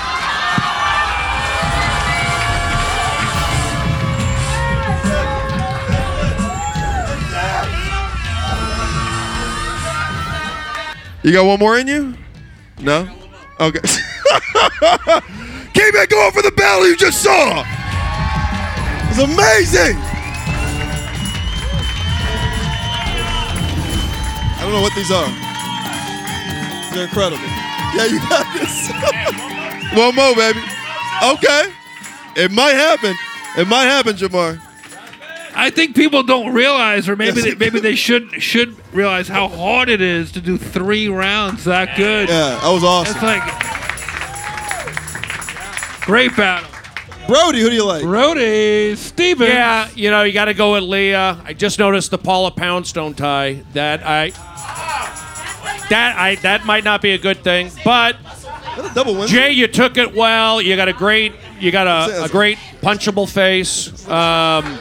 [11.22, 12.14] You got one more in you?
[12.78, 13.08] No?
[13.58, 13.80] Okay.
[15.74, 17.64] Keep it going for the battle you just saw.
[19.10, 20.15] It's amazing.
[24.66, 25.28] Don't know what these are.
[26.92, 27.46] They're incredible.
[27.94, 28.90] Yeah, you got this.
[29.96, 30.60] one more, baby.
[31.22, 31.72] Okay.
[32.36, 33.14] It might happen.
[33.56, 34.60] It might happen, Jamar.
[35.54, 39.88] I think people don't realize, or maybe they, maybe they should should realize how hard
[39.88, 42.28] it is to do three rounds that good.
[42.28, 43.14] Yeah, that was awesome.
[43.14, 43.42] It's like
[46.04, 46.68] great battle.
[47.26, 48.02] Brody, who do you like?
[48.02, 49.48] Brody, Steven.
[49.48, 51.40] Yeah, you know, you got to go with Leah.
[51.44, 53.64] I just noticed the Paula Poundstone tie.
[53.72, 54.30] That I
[55.90, 58.16] that I that might not be a good thing, but.
[59.26, 60.60] Jay, you took it well.
[60.60, 64.06] You got a great you got a, a great punchable face.
[64.08, 64.78] Um,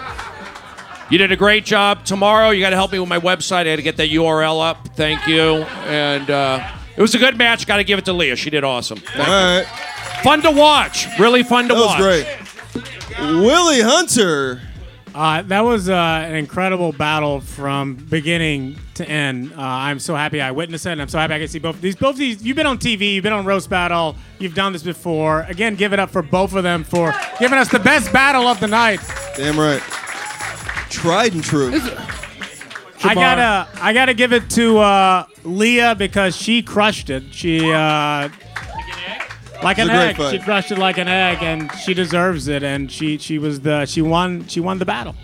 [1.09, 2.03] you did a great job.
[2.03, 3.61] Tomorrow, you got to help me with my website.
[3.61, 4.89] I got to get that URL up.
[4.95, 5.63] Thank you.
[5.85, 7.67] And uh, it was a good match.
[7.67, 8.35] Got to give it to Leah.
[8.35, 8.97] She did awesome.
[8.97, 9.65] Thank All right.
[10.23, 11.07] Fun to watch.
[11.19, 11.99] Really fun to That was watch.
[11.99, 12.27] great.
[13.41, 14.61] Willie Hunter.
[15.15, 19.53] Uh, that was uh, an incredible battle from beginning to end.
[19.53, 21.79] Uh, I'm so happy I witnessed it, and I'm so happy I can see both
[21.79, 21.95] these.
[21.95, 22.43] Both these.
[22.43, 23.13] You've been on TV.
[23.13, 24.17] You've been on Roast Battle.
[24.39, 25.43] You've done this before.
[25.43, 28.59] Again, give it up for both of them for giving us the best battle of
[28.59, 28.99] the night.
[29.37, 29.81] Damn right.
[30.89, 31.71] Tried and true.
[33.05, 37.23] I gotta, I gotta give it to uh, Leah because she crushed it.
[37.33, 38.27] She, uh,
[39.63, 40.17] like an egg.
[40.17, 40.31] fight.
[40.31, 42.63] She crushed it like an egg, and she deserves it.
[42.63, 45.15] And she, she was the, she won, she won the battle.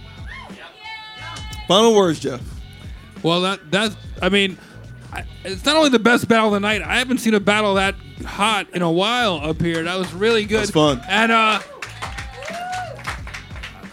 [1.68, 2.42] Final words, Jeff.
[3.24, 3.96] Well, that that's.
[4.22, 4.58] I mean,
[5.14, 6.82] I, it's not only the best battle of the night.
[6.82, 9.84] I haven't seen a battle that hot in a while up here.
[9.84, 10.62] That was really good.
[10.62, 11.02] That's fun.
[11.08, 11.60] And uh,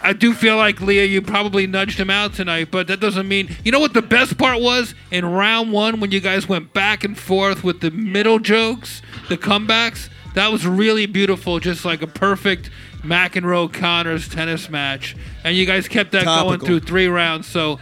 [0.01, 3.55] I do feel like Leah, you probably nudged him out tonight, but that doesn't mean.
[3.63, 7.03] You know what the best part was in round one when you guys went back
[7.03, 10.09] and forth with the middle jokes, the comebacks.
[10.35, 12.69] That was really beautiful, just like a perfect
[13.01, 17.47] McEnroe Connors tennis match, and you guys kept that going through three rounds.
[17.47, 17.79] So,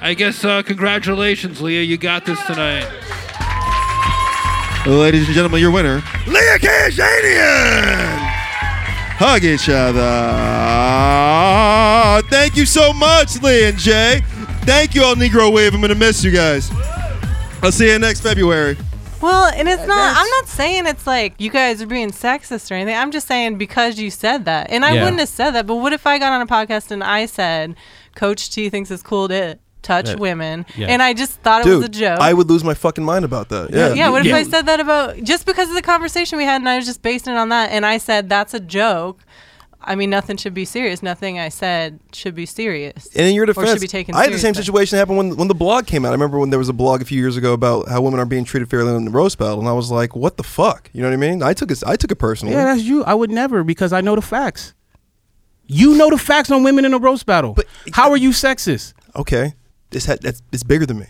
[0.00, 1.82] I guess uh, congratulations, Leah.
[1.82, 2.88] You got this tonight.
[4.86, 8.18] Ladies and gentlemen, your winner, Leah Kayajanian.
[9.20, 10.00] Hug each other.
[12.28, 14.22] Thank you so much, Leah and Jay.
[14.62, 15.74] Thank you all, Negro Wave.
[15.74, 16.70] I'm gonna miss you guys.
[17.62, 18.76] I'll see you next February.
[19.20, 20.16] Well, and it's not.
[20.16, 22.96] I'm not saying it's like you guys are being sexist or anything.
[22.96, 25.02] I'm just saying because you said that, and I Yeah.
[25.04, 25.66] wouldn't have said that.
[25.66, 27.74] But what if I got on a podcast and I said,
[28.14, 30.14] "Coach T thinks it's cool to touch Yeah.
[30.16, 30.86] women," Yeah.
[30.88, 32.20] and I just thought it was a joke.
[32.20, 33.70] I would lose my fucking mind about that.
[33.72, 33.92] Yeah.
[33.92, 34.08] yeah.
[34.10, 36.76] What if I said that about just because of the conversation we had, and I
[36.76, 39.20] was just basing it on that, and I said that's a joke.
[39.80, 41.02] I mean, nothing should be serious.
[41.02, 43.06] Nothing I said should be serious.
[43.14, 44.64] And in your or defense, should be taken I had the same seriously.
[44.64, 46.08] situation happen when when the blog came out.
[46.08, 48.26] I remember when there was a blog a few years ago about how women are
[48.26, 51.02] being treated fairly in the roast battle, and I was like, "What the fuck?" You
[51.02, 51.42] know what I mean?
[51.42, 51.82] I took it.
[51.86, 52.54] I took it personally.
[52.54, 53.04] Yeah, that's you.
[53.04, 54.74] I would never because I know the facts.
[55.66, 57.52] You know the facts on women in a roast battle.
[57.54, 58.94] But how are you sexist?
[59.14, 59.54] Okay,
[59.90, 61.06] this ha- that's it's bigger than me.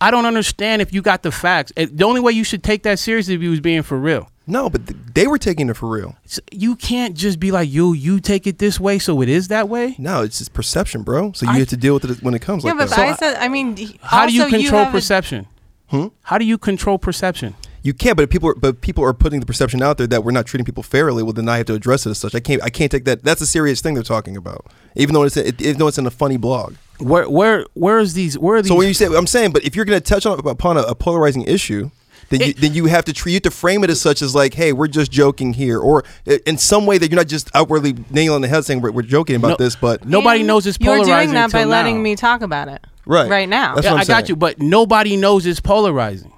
[0.00, 1.72] I don't understand if you got the facts.
[1.76, 4.28] It- the only way you should take that seriously if you was being for real.
[4.46, 6.16] No, but th- they were taking it for real.
[6.26, 9.48] S- You can't just be like, you, you take it this way, so it is
[9.48, 9.94] that way.
[9.98, 11.32] No, it's just perception, bro.
[11.32, 12.98] So you I- have to deal with it when it comes Yeah, like but that.
[12.98, 13.36] I said.
[13.38, 15.46] I mean, d- How do you also control have a- perception?
[15.88, 16.08] Hmm?
[16.22, 17.54] How do you control perception?
[17.82, 20.24] You can't, but if people are, but people are putting the perception out there that
[20.24, 21.22] we're not treating people fairly.
[21.22, 22.34] Well, then I have to address it as such.
[22.34, 22.62] I can't.
[22.62, 23.22] I can't take that.
[23.22, 24.64] That's a serious thing they're talking about,
[24.96, 26.76] even though it's it, even though it's in a funny blog.
[26.98, 28.38] Where where where is these?
[28.38, 28.68] Where are these?
[28.70, 30.82] So when you say, I'm saying, but if you're going to touch on upon a,
[30.82, 31.90] a polarizing issue,
[32.34, 34.34] then you, then you have to treat you have to frame it as such as
[34.34, 36.04] like, hey, we're just joking here, or
[36.46, 39.36] in some way that you're not just outwardly nailing the head saying we're, we're joking
[39.36, 41.08] about No- this, but nobody knows it's polarizing.
[41.08, 42.02] You're doing that by letting now.
[42.02, 42.84] me talk about it.
[43.06, 43.28] Right.
[43.30, 43.74] Right now.
[43.74, 46.32] That's Yeah, what I'm I got you, but nobody knows it's polarizing.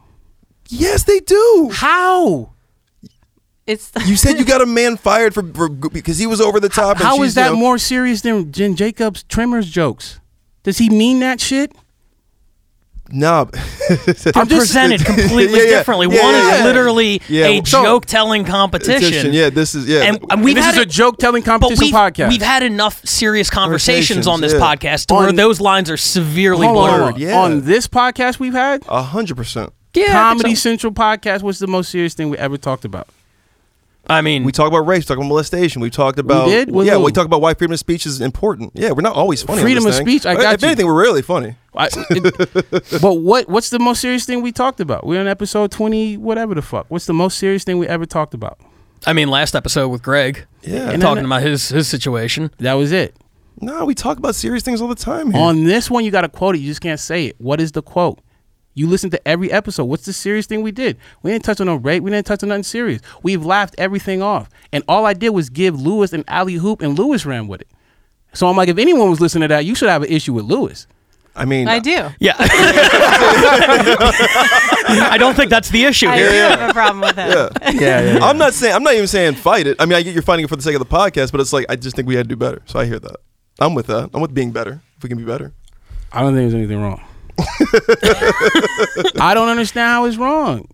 [0.68, 1.70] Yes, they do.
[1.72, 2.50] How?
[3.66, 6.68] It's You said you got a man fired for, for because he was over the
[6.68, 6.96] top.
[6.98, 10.20] and How she's, is that you know- more serious than Jen Jacobs Trimmers jokes?
[10.62, 11.72] Does he mean that shit?
[13.12, 13.44] No,
[13.88, 15.70] They're presented completely Yeah, yeah.
[15.78, 16.08] differently.
[16.14, 19.32] Yeah, One yeah, is literally Yeah, a so- joke-telling competition.
[19.32, 20.02] Yeah, this is yeah.
[20.02, 22.28] And, and we've this had is a it- joke-telling but competition we've, podcast.
[22.28, 24.58] We've had enough serious conversations Conversations, on this yeah.
[24.60, 27.14] podcast to where those lines are severely Hold blurred.
[27.14, 27.20] on.
[27.20, 27.38] Yeah.
[27.38, 29.72] On this podcast we've had, A hundred percent.
[29.94, 30.68] Yeah, Comedy so.
[30.70, 33.08] Central podcast was the most serious thing we ever talked about.
[34.08, 35.82] I mean, We talk about race, we talk about molestation.
[35.82, 36.70] We talked about did?
[36.70, 36.94] With yeah.
[36.94, 37.00] who?
[37.04, 38.72] We talk about why freedom of speech is important.
[38.74, 39.58] Yeah, we're not always funny.
[39.60, 40.18] on Freedom this of thing.
[40.20, 40.68] speech, I got If you.
[40.68, 41.56] anything, we're really funny.
[41.74, 45.06] I, it- but what what's the most serious thing we talked about?
[45.06, 46.86] We're on episode twenty, whatever the fuck.
[46.88, 48.58] What's the most serious thing we ever talked about?
[49.06, 50.90] I mean, last episode with Greg, Yeah.
[50.90, 52.50] and talking about his his situation.
[52.58, 53.14] That was it.
[53.60, 55.40] No, we talk about serious things all the time here.
[55.42, 56.58] On this one, you got to quote it.
[56.58, 57.36] You just can't say it.
[57.38, 58.20] What is the quote?
[58.76, 59.86] You listen to every episode.
[59.86, 60.98] What's the serious thing we did?
[61.22, 62.02] We didn't touch on no rape.
[62.02, 63.00] We didn't touch on nothing serious.
[63.22, 64.50] We've laughed everything off.
[64.70, 67.68] And all I did was give Luis an alley hoop, and Luis ran with it.
[68.34, 70.44] So I'm like, if anyone was listening to that, you should have an issue with
[70.44, 70.86] Luis.
[71.34, 72.08] I mean, I do.
[72.18, 72.34] Yeah.
[75.08, 76.30] I don't think that's the issue I here.
[76.30, 77.28] do have a problem with him.
[77.30, 77.48] yeah.
[77.72, 78.24] Yeah, yeah.
[78.24, 79.76] I'm not saying I'm not even saying fight it.
[79.78, 81.52] I mean, I get you're fighting it for the sake of the podcast, but it's
[81.52, 82.62] like I just think we had to do better.
[82.66, 83.16] So I hear that.
[83.58, 84.10] I'm with that.
[84.12, 84.82] I'm with being better.
[84.96, 85.52] If we can be better.
[86.12, 87.02] I don't think there's anything wrong.
[89.20, 90.68] I don't understand how it's wrong,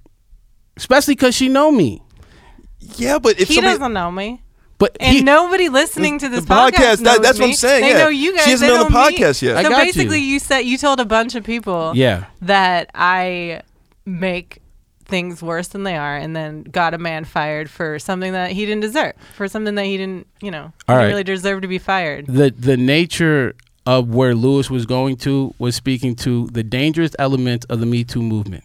[0.77, 2.03] especially because she know me.
[2.97, 4.43] Yeah, but if he somebody, doesn't know me.
[4.79, 7.55] But And he, nobody listening to this the podcast, podcast, that- knows that's what I'm
[7.55, 7.99] saying, They yeah.
[7.99, 8.45] know you guys.
[8.45, 8.61] She guys.
[8.61, 9.19] hasn't they been on know the me.
[9.19, 9.57] podcast yet.
[9.57, 10.27] I So got basically, you.
[10.27, 13.63] you said you told a bunch of people yeah, that I
[14.05, 14.59] make
[15.05, 18.67] things worse than they are, and then got a man fired for something that he
[18.67, 21.07] didn't deserve, for something that he didn't, you know, All right.
[21.07, 22.27] really deserve to be fired.
[22.27, 23.55] the the nature
[23.87, 28.05] of where Luis was going to was speaking to the dangerous element of the Me
[28.05, 28.64] Too movement.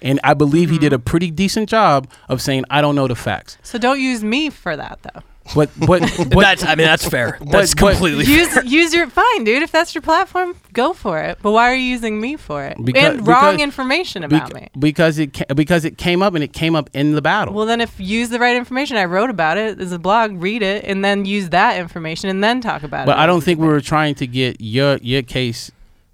[0.00, 0.82] And I believe he Mm-hmm.
[0.82, 3.56] did a pretty decent job of saying, I don't know the facts.
[3.62, 5.22] So don't use me for that though.
[5.54, 7.36] But, but, but That's I mean that's fair.
[7.40, 9.62] That's but- completely use use your fine, dude.
[9.62, 11.38] If that's your platform, go for it.
[11.42, 12.76] But why are you using me for it?
[12.82, 14.68] Because- and wrong because- information about Bec- me.
[14.78, 17.54] because it ca- because it came up and it came up in the battle.
[17.54, 20.40] Well, then if use the right information, I wrote about it as a blog.
[20.40, 23.16] Read it and then use that information and then talk about but it.
[23.16, 25.70] But I don't think we were trying to get your your case.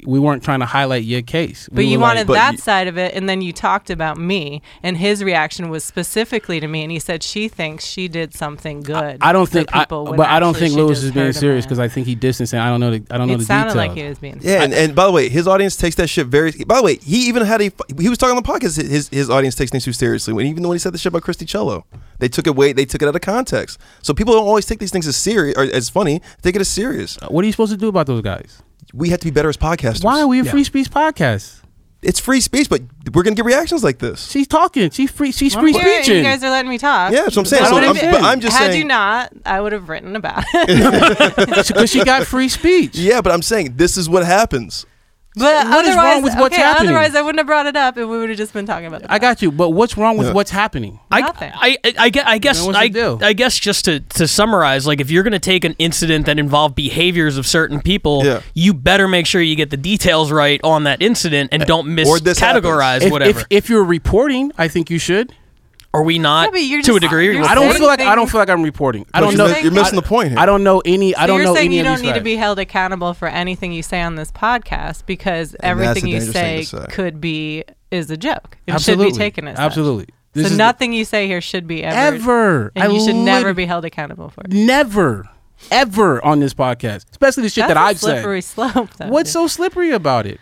[0.06, 1.68] We weren't trying to highlight your case.
[1.70, 4.16] But We you were like- wanted that side of it, and then you talked about
[4.16, 8.32] me, and his reaction was specifically to me, and he said she thinks she did
[8.32, 9.18] something good.
[9.20, 11.80] I don't think, I, people would but I don't think Luis is being serious because
[11.80, 13.88] I think he distanced and I don't know the I don't know It sounded details.
[13.88, 14.38] like he was being.
[14.40, 16.52] Yeah, and, and by the way, his audience takes that shit very.
[16.52, 17.72] By the way, he even had a.
[17.98, 18.80] He was talking on the podcast.
[18.88, 20.32] His his audience takes things too seriously.
[20.32, 21.84] When even when he said the shit about Christy Cello,
[22.20, 22.72] they took it way.
[22.72, 23.78] They took it out of context.
[24.02, 26.20] So people don't always take these things as serious or as funny.
[26.42, 27.18] They take it as serious.
[27.20, 28.62] Uh, what are you supposed to do about those guys?
[28.94, 30.04] We have to be better as podcasters.
[30.04, 30.50] Why are we a Yeah.
[30.50, 31.56] free speech podcast?
[32.00, 32.80] It's free speech, but
[33.12, 34.30] we're gonna get reactions like this.
[34.30, 34.88] She's talking.
[34.90, 35.32] She's free.
[35.32, 36.18] She's I'm free here, and speeching.
[36.18, 37.12] You guys are letting me talk.
[37.12, 37.64] Yeah, that's what I'm saying.
[37.66, 41.36] So I'm, but I'm just had saying- you not, I would have written about it.
[41.66, 42.94] Because she got free speech.
[42.96, 44.86] Yeah, but I'm saying this is what happens.
[45.38, 46.88] But What is wrong otherwise, with what's okay, happening?
[46.90, 49.02] Otherwise, I wouldn't have brought it up and we would have just been talking about
[49.02, 49.06] it.
[49.10, 49.50] I got you.
[49.52, 50.32] But what's wrong with Yeah.
[50.34, 50.98] what's happening?
[51.10, 51.52] I, Nothing.
[51.54, 53.18] I, I, I, gue- I guess Then what's the I, deal?
[53.22, 56.38] I guess just to, to summarize, like if you're going to take an incident that
[56.38, 58.40] involved behaviors of certain people, Yeah.
[58.54, 61.88] you better make sure you get the details right on that incident and eh, don't
[62.00, 63.40] or this miscategorize If, whatever.
[63.40, 65.32] if if you're reporting, I think you should.
[65.94, 67.34] Are we not Yeah, but you're to a just- degree?
[67.34, 69.06] you're I don't saying feel like I don't feel like I'm reporting.
[69.14, 69.54] I don't you're know.
[69.54, 70.38] mi- you're missing I- the point here.
[70.38, 71.14] I don't know any.
[71.14, 72.24] I So don't you're know saying any you of don't these need to guys.
[72.24, 76.32] be held accountable for anything you say on this podcast because that's everything you dangerous
[76.34, 76.94] say, thing to say.
[76.94, 78.58] could be is a joke.
[78.66, 79.06] It Absolutely.
[79.06, 79.64] should be taken as such.
[79.64, 80.06] Absolutely.
[80.34, 82.72] This so is the- nothing you say here should be ever, Ever.
[82.76, 84.42] and I you should never lit- be held accountable for.
[84.42, 84.52] it.
[84.52, 85.26] Never,
[85.70, 88.16] ever on this podcast, especially the shit That's that a I've said.
[88.20, 88.90] slippery slope.
[88.98, 89.32] Though, What's dude.
[89.32, 90.38] so slippery about it?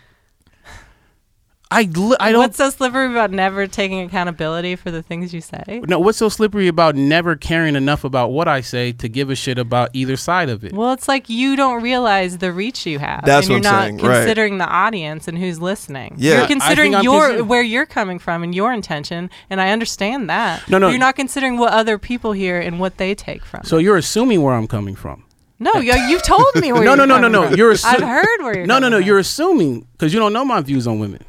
[1.69, 5.41] I li- I don't What's so slippery about never taking accountability for the things you
[5.41, 5.81] say?
[5.85, 5.99] no.
[5.99, 9.57] What's so slippery about never caring enough about what I say to give a shit
[9.59, 10.71] about either side of it?
[10.71, 13.73] Well, it's like you don't realize the reach you have, That's and you're what I'm
[13.73, 14.17] not saying, right.
[14.19, 16.15] considering the audience and who's listening.
[16.17, 16.31] Yeah.
[16.31, 19.71] I- I you're considering your consider- where you're coming from and your intention, and I
[19.71, 20.67] understand that.
[20.69, 20.87] No, no.
[20.87, 23.63] You're not considering what other people hear and what they take from.
[23.65, 25.25] So you're assuming where I'm coming from.
[25.59, 26.83] no, you, you've told me where.
[26.85, 27.57] no, you're no, no, no, coming no.
[27.57, 28.65] You're assu- I've heard where you're.
[28.65, 28.99] No, no, no.
[28.99, 29.05] from.
[29.07, 31.25] You're assuming because you don't know my views on women.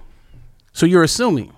[0.78, 1.52] So you're assuming.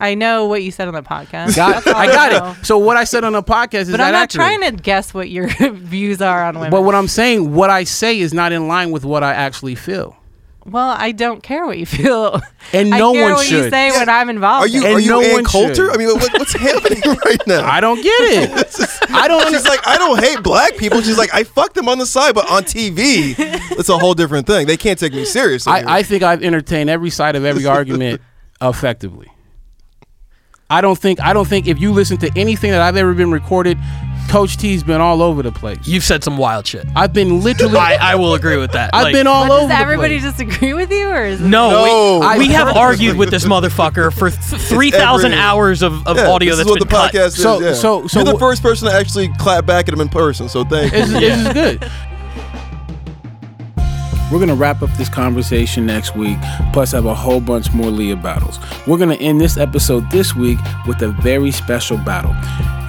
[0.00, 1.54] I know what you said on the podcast.
[1.54, 2.50] Got, I got know.
[2.58, 2.64] it.
[2.64, 4.46] So what I said on the podcast is But that I'm not accurate?
[4.60, 6.70] trying to guess what your views are on women.
[6.70, 9.74] But what I'm saying, what I say is not in line with what I actually
[9.74, 10.16] feel.
[10.64, 12.40] Well, I don't care what you feel.
[12.74, 13.70] And I no care one what you should.
[13.72, 14.64] say when I'm involved.
[14.64, 14.86] Are you in.
[14.86, 15.74] And are you no Ann Coulter?
[15.74, 15.90] should.
[15.90, 17.66] I mean, what, what's happening right now?
[17.68, 18.50] I don't get it.
[19.10, 19.46] I don't.
[19.50, 21.02] She's like, I don't hate black people.
[21.02, 23.34] She's like, I fucked them on the side, but on TV,
[23.72, 24.66] it's a whole different thing.
[24.66, 25.72] They can't take me seriously.
[25.72, 28.22] I, I think I've entertained every side of every argument
[28.62, 29.28] effectively.
[30.70, 33.32] I don't think I don't think if you listen to anything that I've ever been
[33.32, 33.76] recorded,
[34.28, 35.78] Coach T's been all over the place.
[35.82, 36.86] You've said some wild shit.
[36.96, 37.76] I've been literally.
[37.76, 38.90] I, I will agree with that.
[38.94, 39.60] I've Like, been all But over.
[39.68, 40.32] does the everybody place.
[40.32, 41.70] disagree with you, or is it No,
[42.22, 42.28] No.
[42.38, 46.28] we, we have argued with this motherfucker for three thousand every- hours of, of Yeah,
[46.30, 47.12] audio this that's is what been the cut.
[47.12, 47.62] podcast So- is.
[47.62, 47.72] yeah.
[47.74, 50.48] so- so you're the wh- first person to actually clap back at him in person.
[50.48, 50.98] So thank you.
[51.00, 51.90] This, is- this is good.
[54.30, 56.38] We're gonna wrap up this conversation next week,
[56.72, 58.58] plus have a whole bunch more Leah battles.
[58.86, 62.34] We're gonna end this episode this week with a very special battle.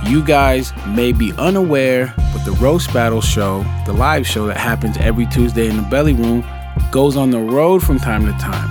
[0.05, 4.97] You guys may be unaware, but the Roast Battle Show, the live show that happens
[4.97, 6.43] every Tuesday in the Belly Room,
[6.91, 8.69] goes on the road from time to time.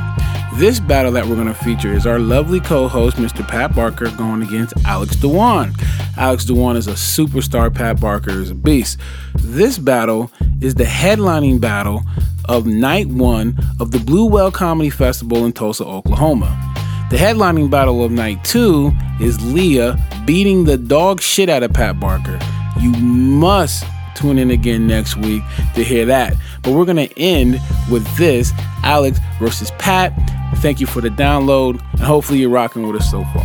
[0.56, 3.46] This battle that we're going to feature is our lovely co host, Mr.
[3.48, 5.74] Pat Barker, going against Alex Duong.
[6.18, 8.98] Alex Duong is a superstar, Pat Barker is a beast.
[9.36, 10.30] This battle
[10.60, 12.02] is the headlining battle
[12.44, 16.71] of night one of the Blue Whale Comedy Festival in Tulsa, Oklahoma.
[17.12, 18.90] The headlining battle of night two
[19.20, 22.38] is Leah beating the dog shit out of Pat Barker.
[22.80, 23.84] You must
[24.14, 25.42] tune in again next week
[25.74, 26.34] to hear that.
[26.62, 27.60] But we're going to end
[27.90, 28.50] with this
[28.82, 30.14] Alex versus Pat.
[30.60, 33.44] Thank you for the download, and hopefully you're rocking with us so far.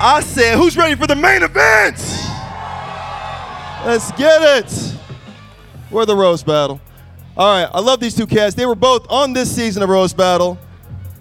[0.00, 1.98] I said, who's ready for the main event?
[3.84, 4.94] Let's get it.
[5.90, 6.80] We're the roast battle.
[7.36, 8.54] All right, I love these two cats.
[8.54, 10.58] They were both on this season of roast battle.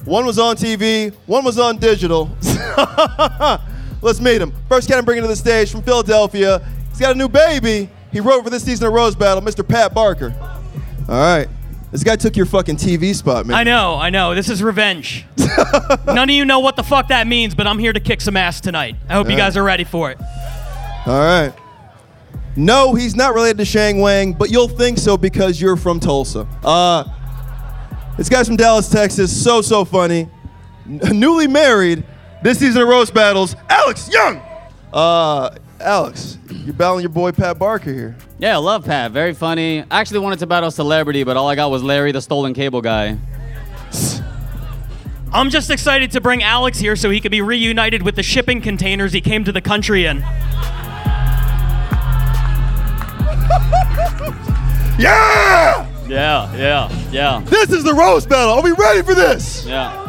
[0.06, 2.30] One was on TV, one was on digital.
[4.01, 4.53] Let's meet him.
[4.70, 6.60] First cat I'm bringing to the stage from Philadelphia.
[6.89, 7.89] He's got a new baby.
[8.12, 9.68] He wrote for this season of Roast battle, Mr.
[9.68, 10.34] Pat Barker.
[11.10, 11.47] All right,
[11.91, 13.58] this guy took your fucking TV spot, man.
[13.58, 14.36] I know, I know.
[14.36, 15.26] This is revenge.
[16.06, 18.38] None of you know what the fuck that means, but I'm here to kick some
[18.38, 18.95] ass tonight.
[19.10, 19.38] I hope you Yeah.
[19.39, 20.20] guys are ready for it.
[21.08, 21.53] All right.
[22.56, 26.47] No, he's not related to Shang Wang, but you'll think so because you're from Tulsa.
[26.64, 27.03] Uh,
[28.18, 29.43] this guy's from Dallas, Texas.
[29.43, 30.30] So, so funny.
[30.88, 32.03] n- newly married
[32.43, 34.41] this season of roast battles, Alex Young.
[34.93, 35.49] Uh,
[35.80, 38.16] Alex, you're battling your boy Pat Barker here.
[38.39, 39.11] Yeah, I love Pat.
[39.11, 39.82] Very funny.
[39.82, 42.53] I actually wanted to battle a celebrity, but all I got was Larry, the stolen
[42.53, 43.18] cable guy.
[45.34, 48.61] I'm just excited to bring Alex here so he could be reunited with the shipping
[48.61, 50.24] containers he came to the country in.
[54.97, 55.86] Yeah!
[56.08, 57.41] Yeah, yeah, yeah.
[57.45, 58.53] This is the roast battle.
[58.53, 59.66] Are we ready for this?
[59.66, 60.03] Yeah.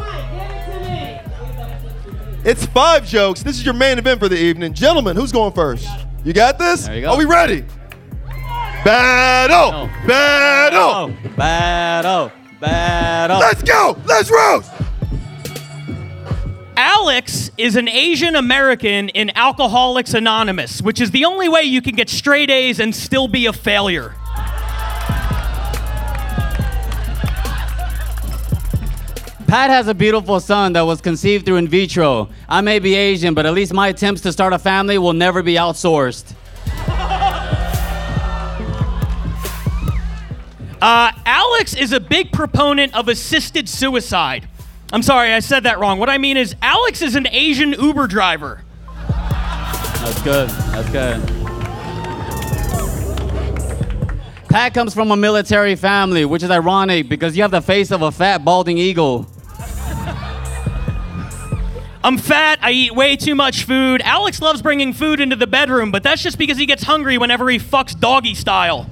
[2.43, 3.43] It's five jokes.
[3.43, 4.73] This is your main event for the evening.
[4.73, 5.87] Gentlemen, who's going first?
[6.23, 6.85] You got this?
[6.85, 7.11] There you go.
[7.11, 7.65] Are we ready?
[8.85, 9.89] Battle!
[9.89, 10.07] Oh.
[10.07, 10.79] Battle!
[10.79, 11.29] Oh.
[11.35, 12.31] Battle!
[12.61, 13.39] Battle!
[13.39, 13.97] Let's go!
[14.05, 14.71] Let's roast!
[16.77, 21.95] Alex is an Asian American in Alcoholics Anonymous, which is the only way you can
[21.95, 24.15] get straight A's and still be a failure.
[29.47, 32.27] Pat has a beautiful son that was conceived through in vitro.
[32.49, 35.41] I may be Asian, but at least my attempts to start a family will never
[35.41, 36.33] be outsourced.
[40.79, 44.49] Uh, Alex is a big proponent of assisted suicide.
[44.91, 45.97] I'm sorry, I said that wrong.
[45.97, 48.61] What I mean is, Alex is an Asian Uber driver.
[49.07, 50.49] That's good.
[50.49, 51.21] That's good.
[54.49, 58.01] Pat comes from a military family, which is ironic because you have the face of
[58.01, 59.25] a fat, balding eagle.
[62.07, 64.01] I'm fat, I eat way too much food.
[64.01, 67.49] Alex loves bringing food into the bedroom, but that's just because he gets hungry whenever
[67.49, 68.83] he fucks doggy style.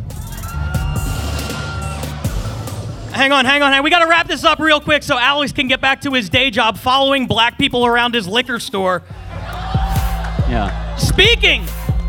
[3.14, 3.84] Hang on, hang on, hang on.
[3.86, 6.52] We gotta wrap this up real quick so Alex can get back to his day
[6.52, 9.02] job following black people around his liquor store.
[10.50, 10.98] Yeah.
[10.98, 11.66] Speaking,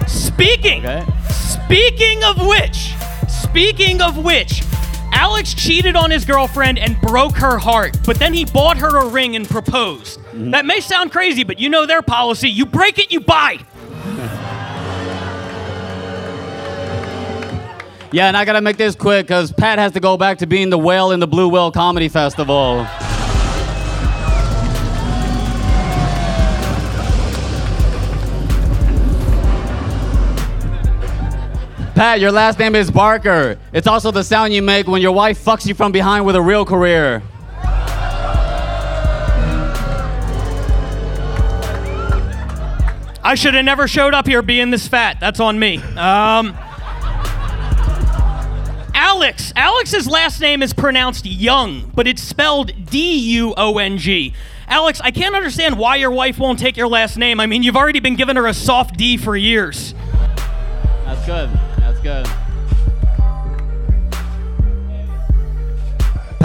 [0.08, 0.82] speaking,
[1.30, 2.94] speaking of which,
[3.28, 4.64] speaking of which,
[5.12, 9.06] Alex cheated on his girlfriend and broke her heart, but then he bought her a
[9.06, 10.18] ring and proposed.
[10.36, 10.50] Mm-hmm.
[10.50, 12.50] That may sound crazy, but you know their policy.
[12.50, 13.58] You break it, you buy.
[18.12, 20.70] Yeah, and I gotta make this quick because Pat has to go back to being
[20.70, 22.86] the whale in the Blue Whale Comedy Festival.
[31.94, 33.58] Pat, your last name is Barker.
[33.72, 36.40] It's also the sound you make when your wife fucks you from behind with a
[36.40, 37.22] real career.
[43.26, 45.18] I should have never showed up here being this fat.
[45.18, 45.78] That's on me.
[45.78, 46.56] Um,
[48.94, 49.52] Alex.
[49.56, 54.32] Alex's last name is pronounced Young, but it's spelled D U O N G.
[54.68, 57.40] Alex, I can't understand why your wife won't take your last name.
[57.40, 59.92] I mean, you've already been giving her a soft D for years.
[61.04, 61.50] That's good.
[61.78, 62.45] That's good.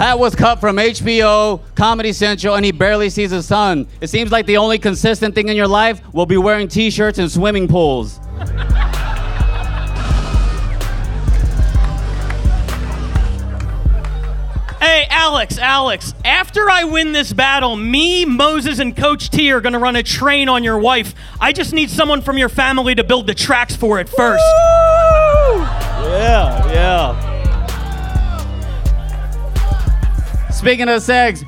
[0.02, 3.86] Pat was cut from HBO, Comedy Central, and he barely sees his son.
[4.00, 7.20] It seems like the only consistent thing in your life will be wearing t shirts
[7.20, 8.18] and swimming pools.
[14.80, 19.78] Hey, Alex, Alex, after I win this battle, me, Moses, and Coach T are gonna
[19.78, 21.14] run a train on your wife.
[21.40, 24.42] I just need someone from your family to build the tracks for it first.
[26.02, 27.31] Yeah, yeah.
[30.52, 31.44] Speaking of sex,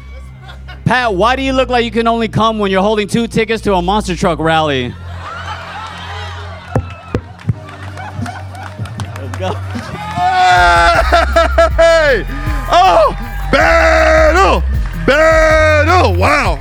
[0.84, 3.62] Pat, why do you look like you can only come when you're holding two tickets
[3.62, 4.88] to a monster truck rally?
[9.16, 9.55] Let's go.
[11.76, 12.24] Hey!
[12.70, 13.14] Oh!
[13.52, 14.62] Battle!
[14.62, 15.05] Oh!
[15.07, 15.94] Battle!
[15.94, 16.59] Oh, wow!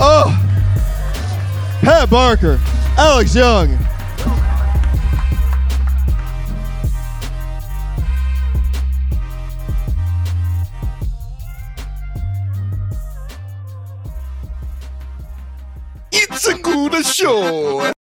[0.00, 0.42] Oh!
[1.82, 2.58] Pat Barker,
[2.96, 3.85] Alex Young.
[16.36, 17.94] It's a good show.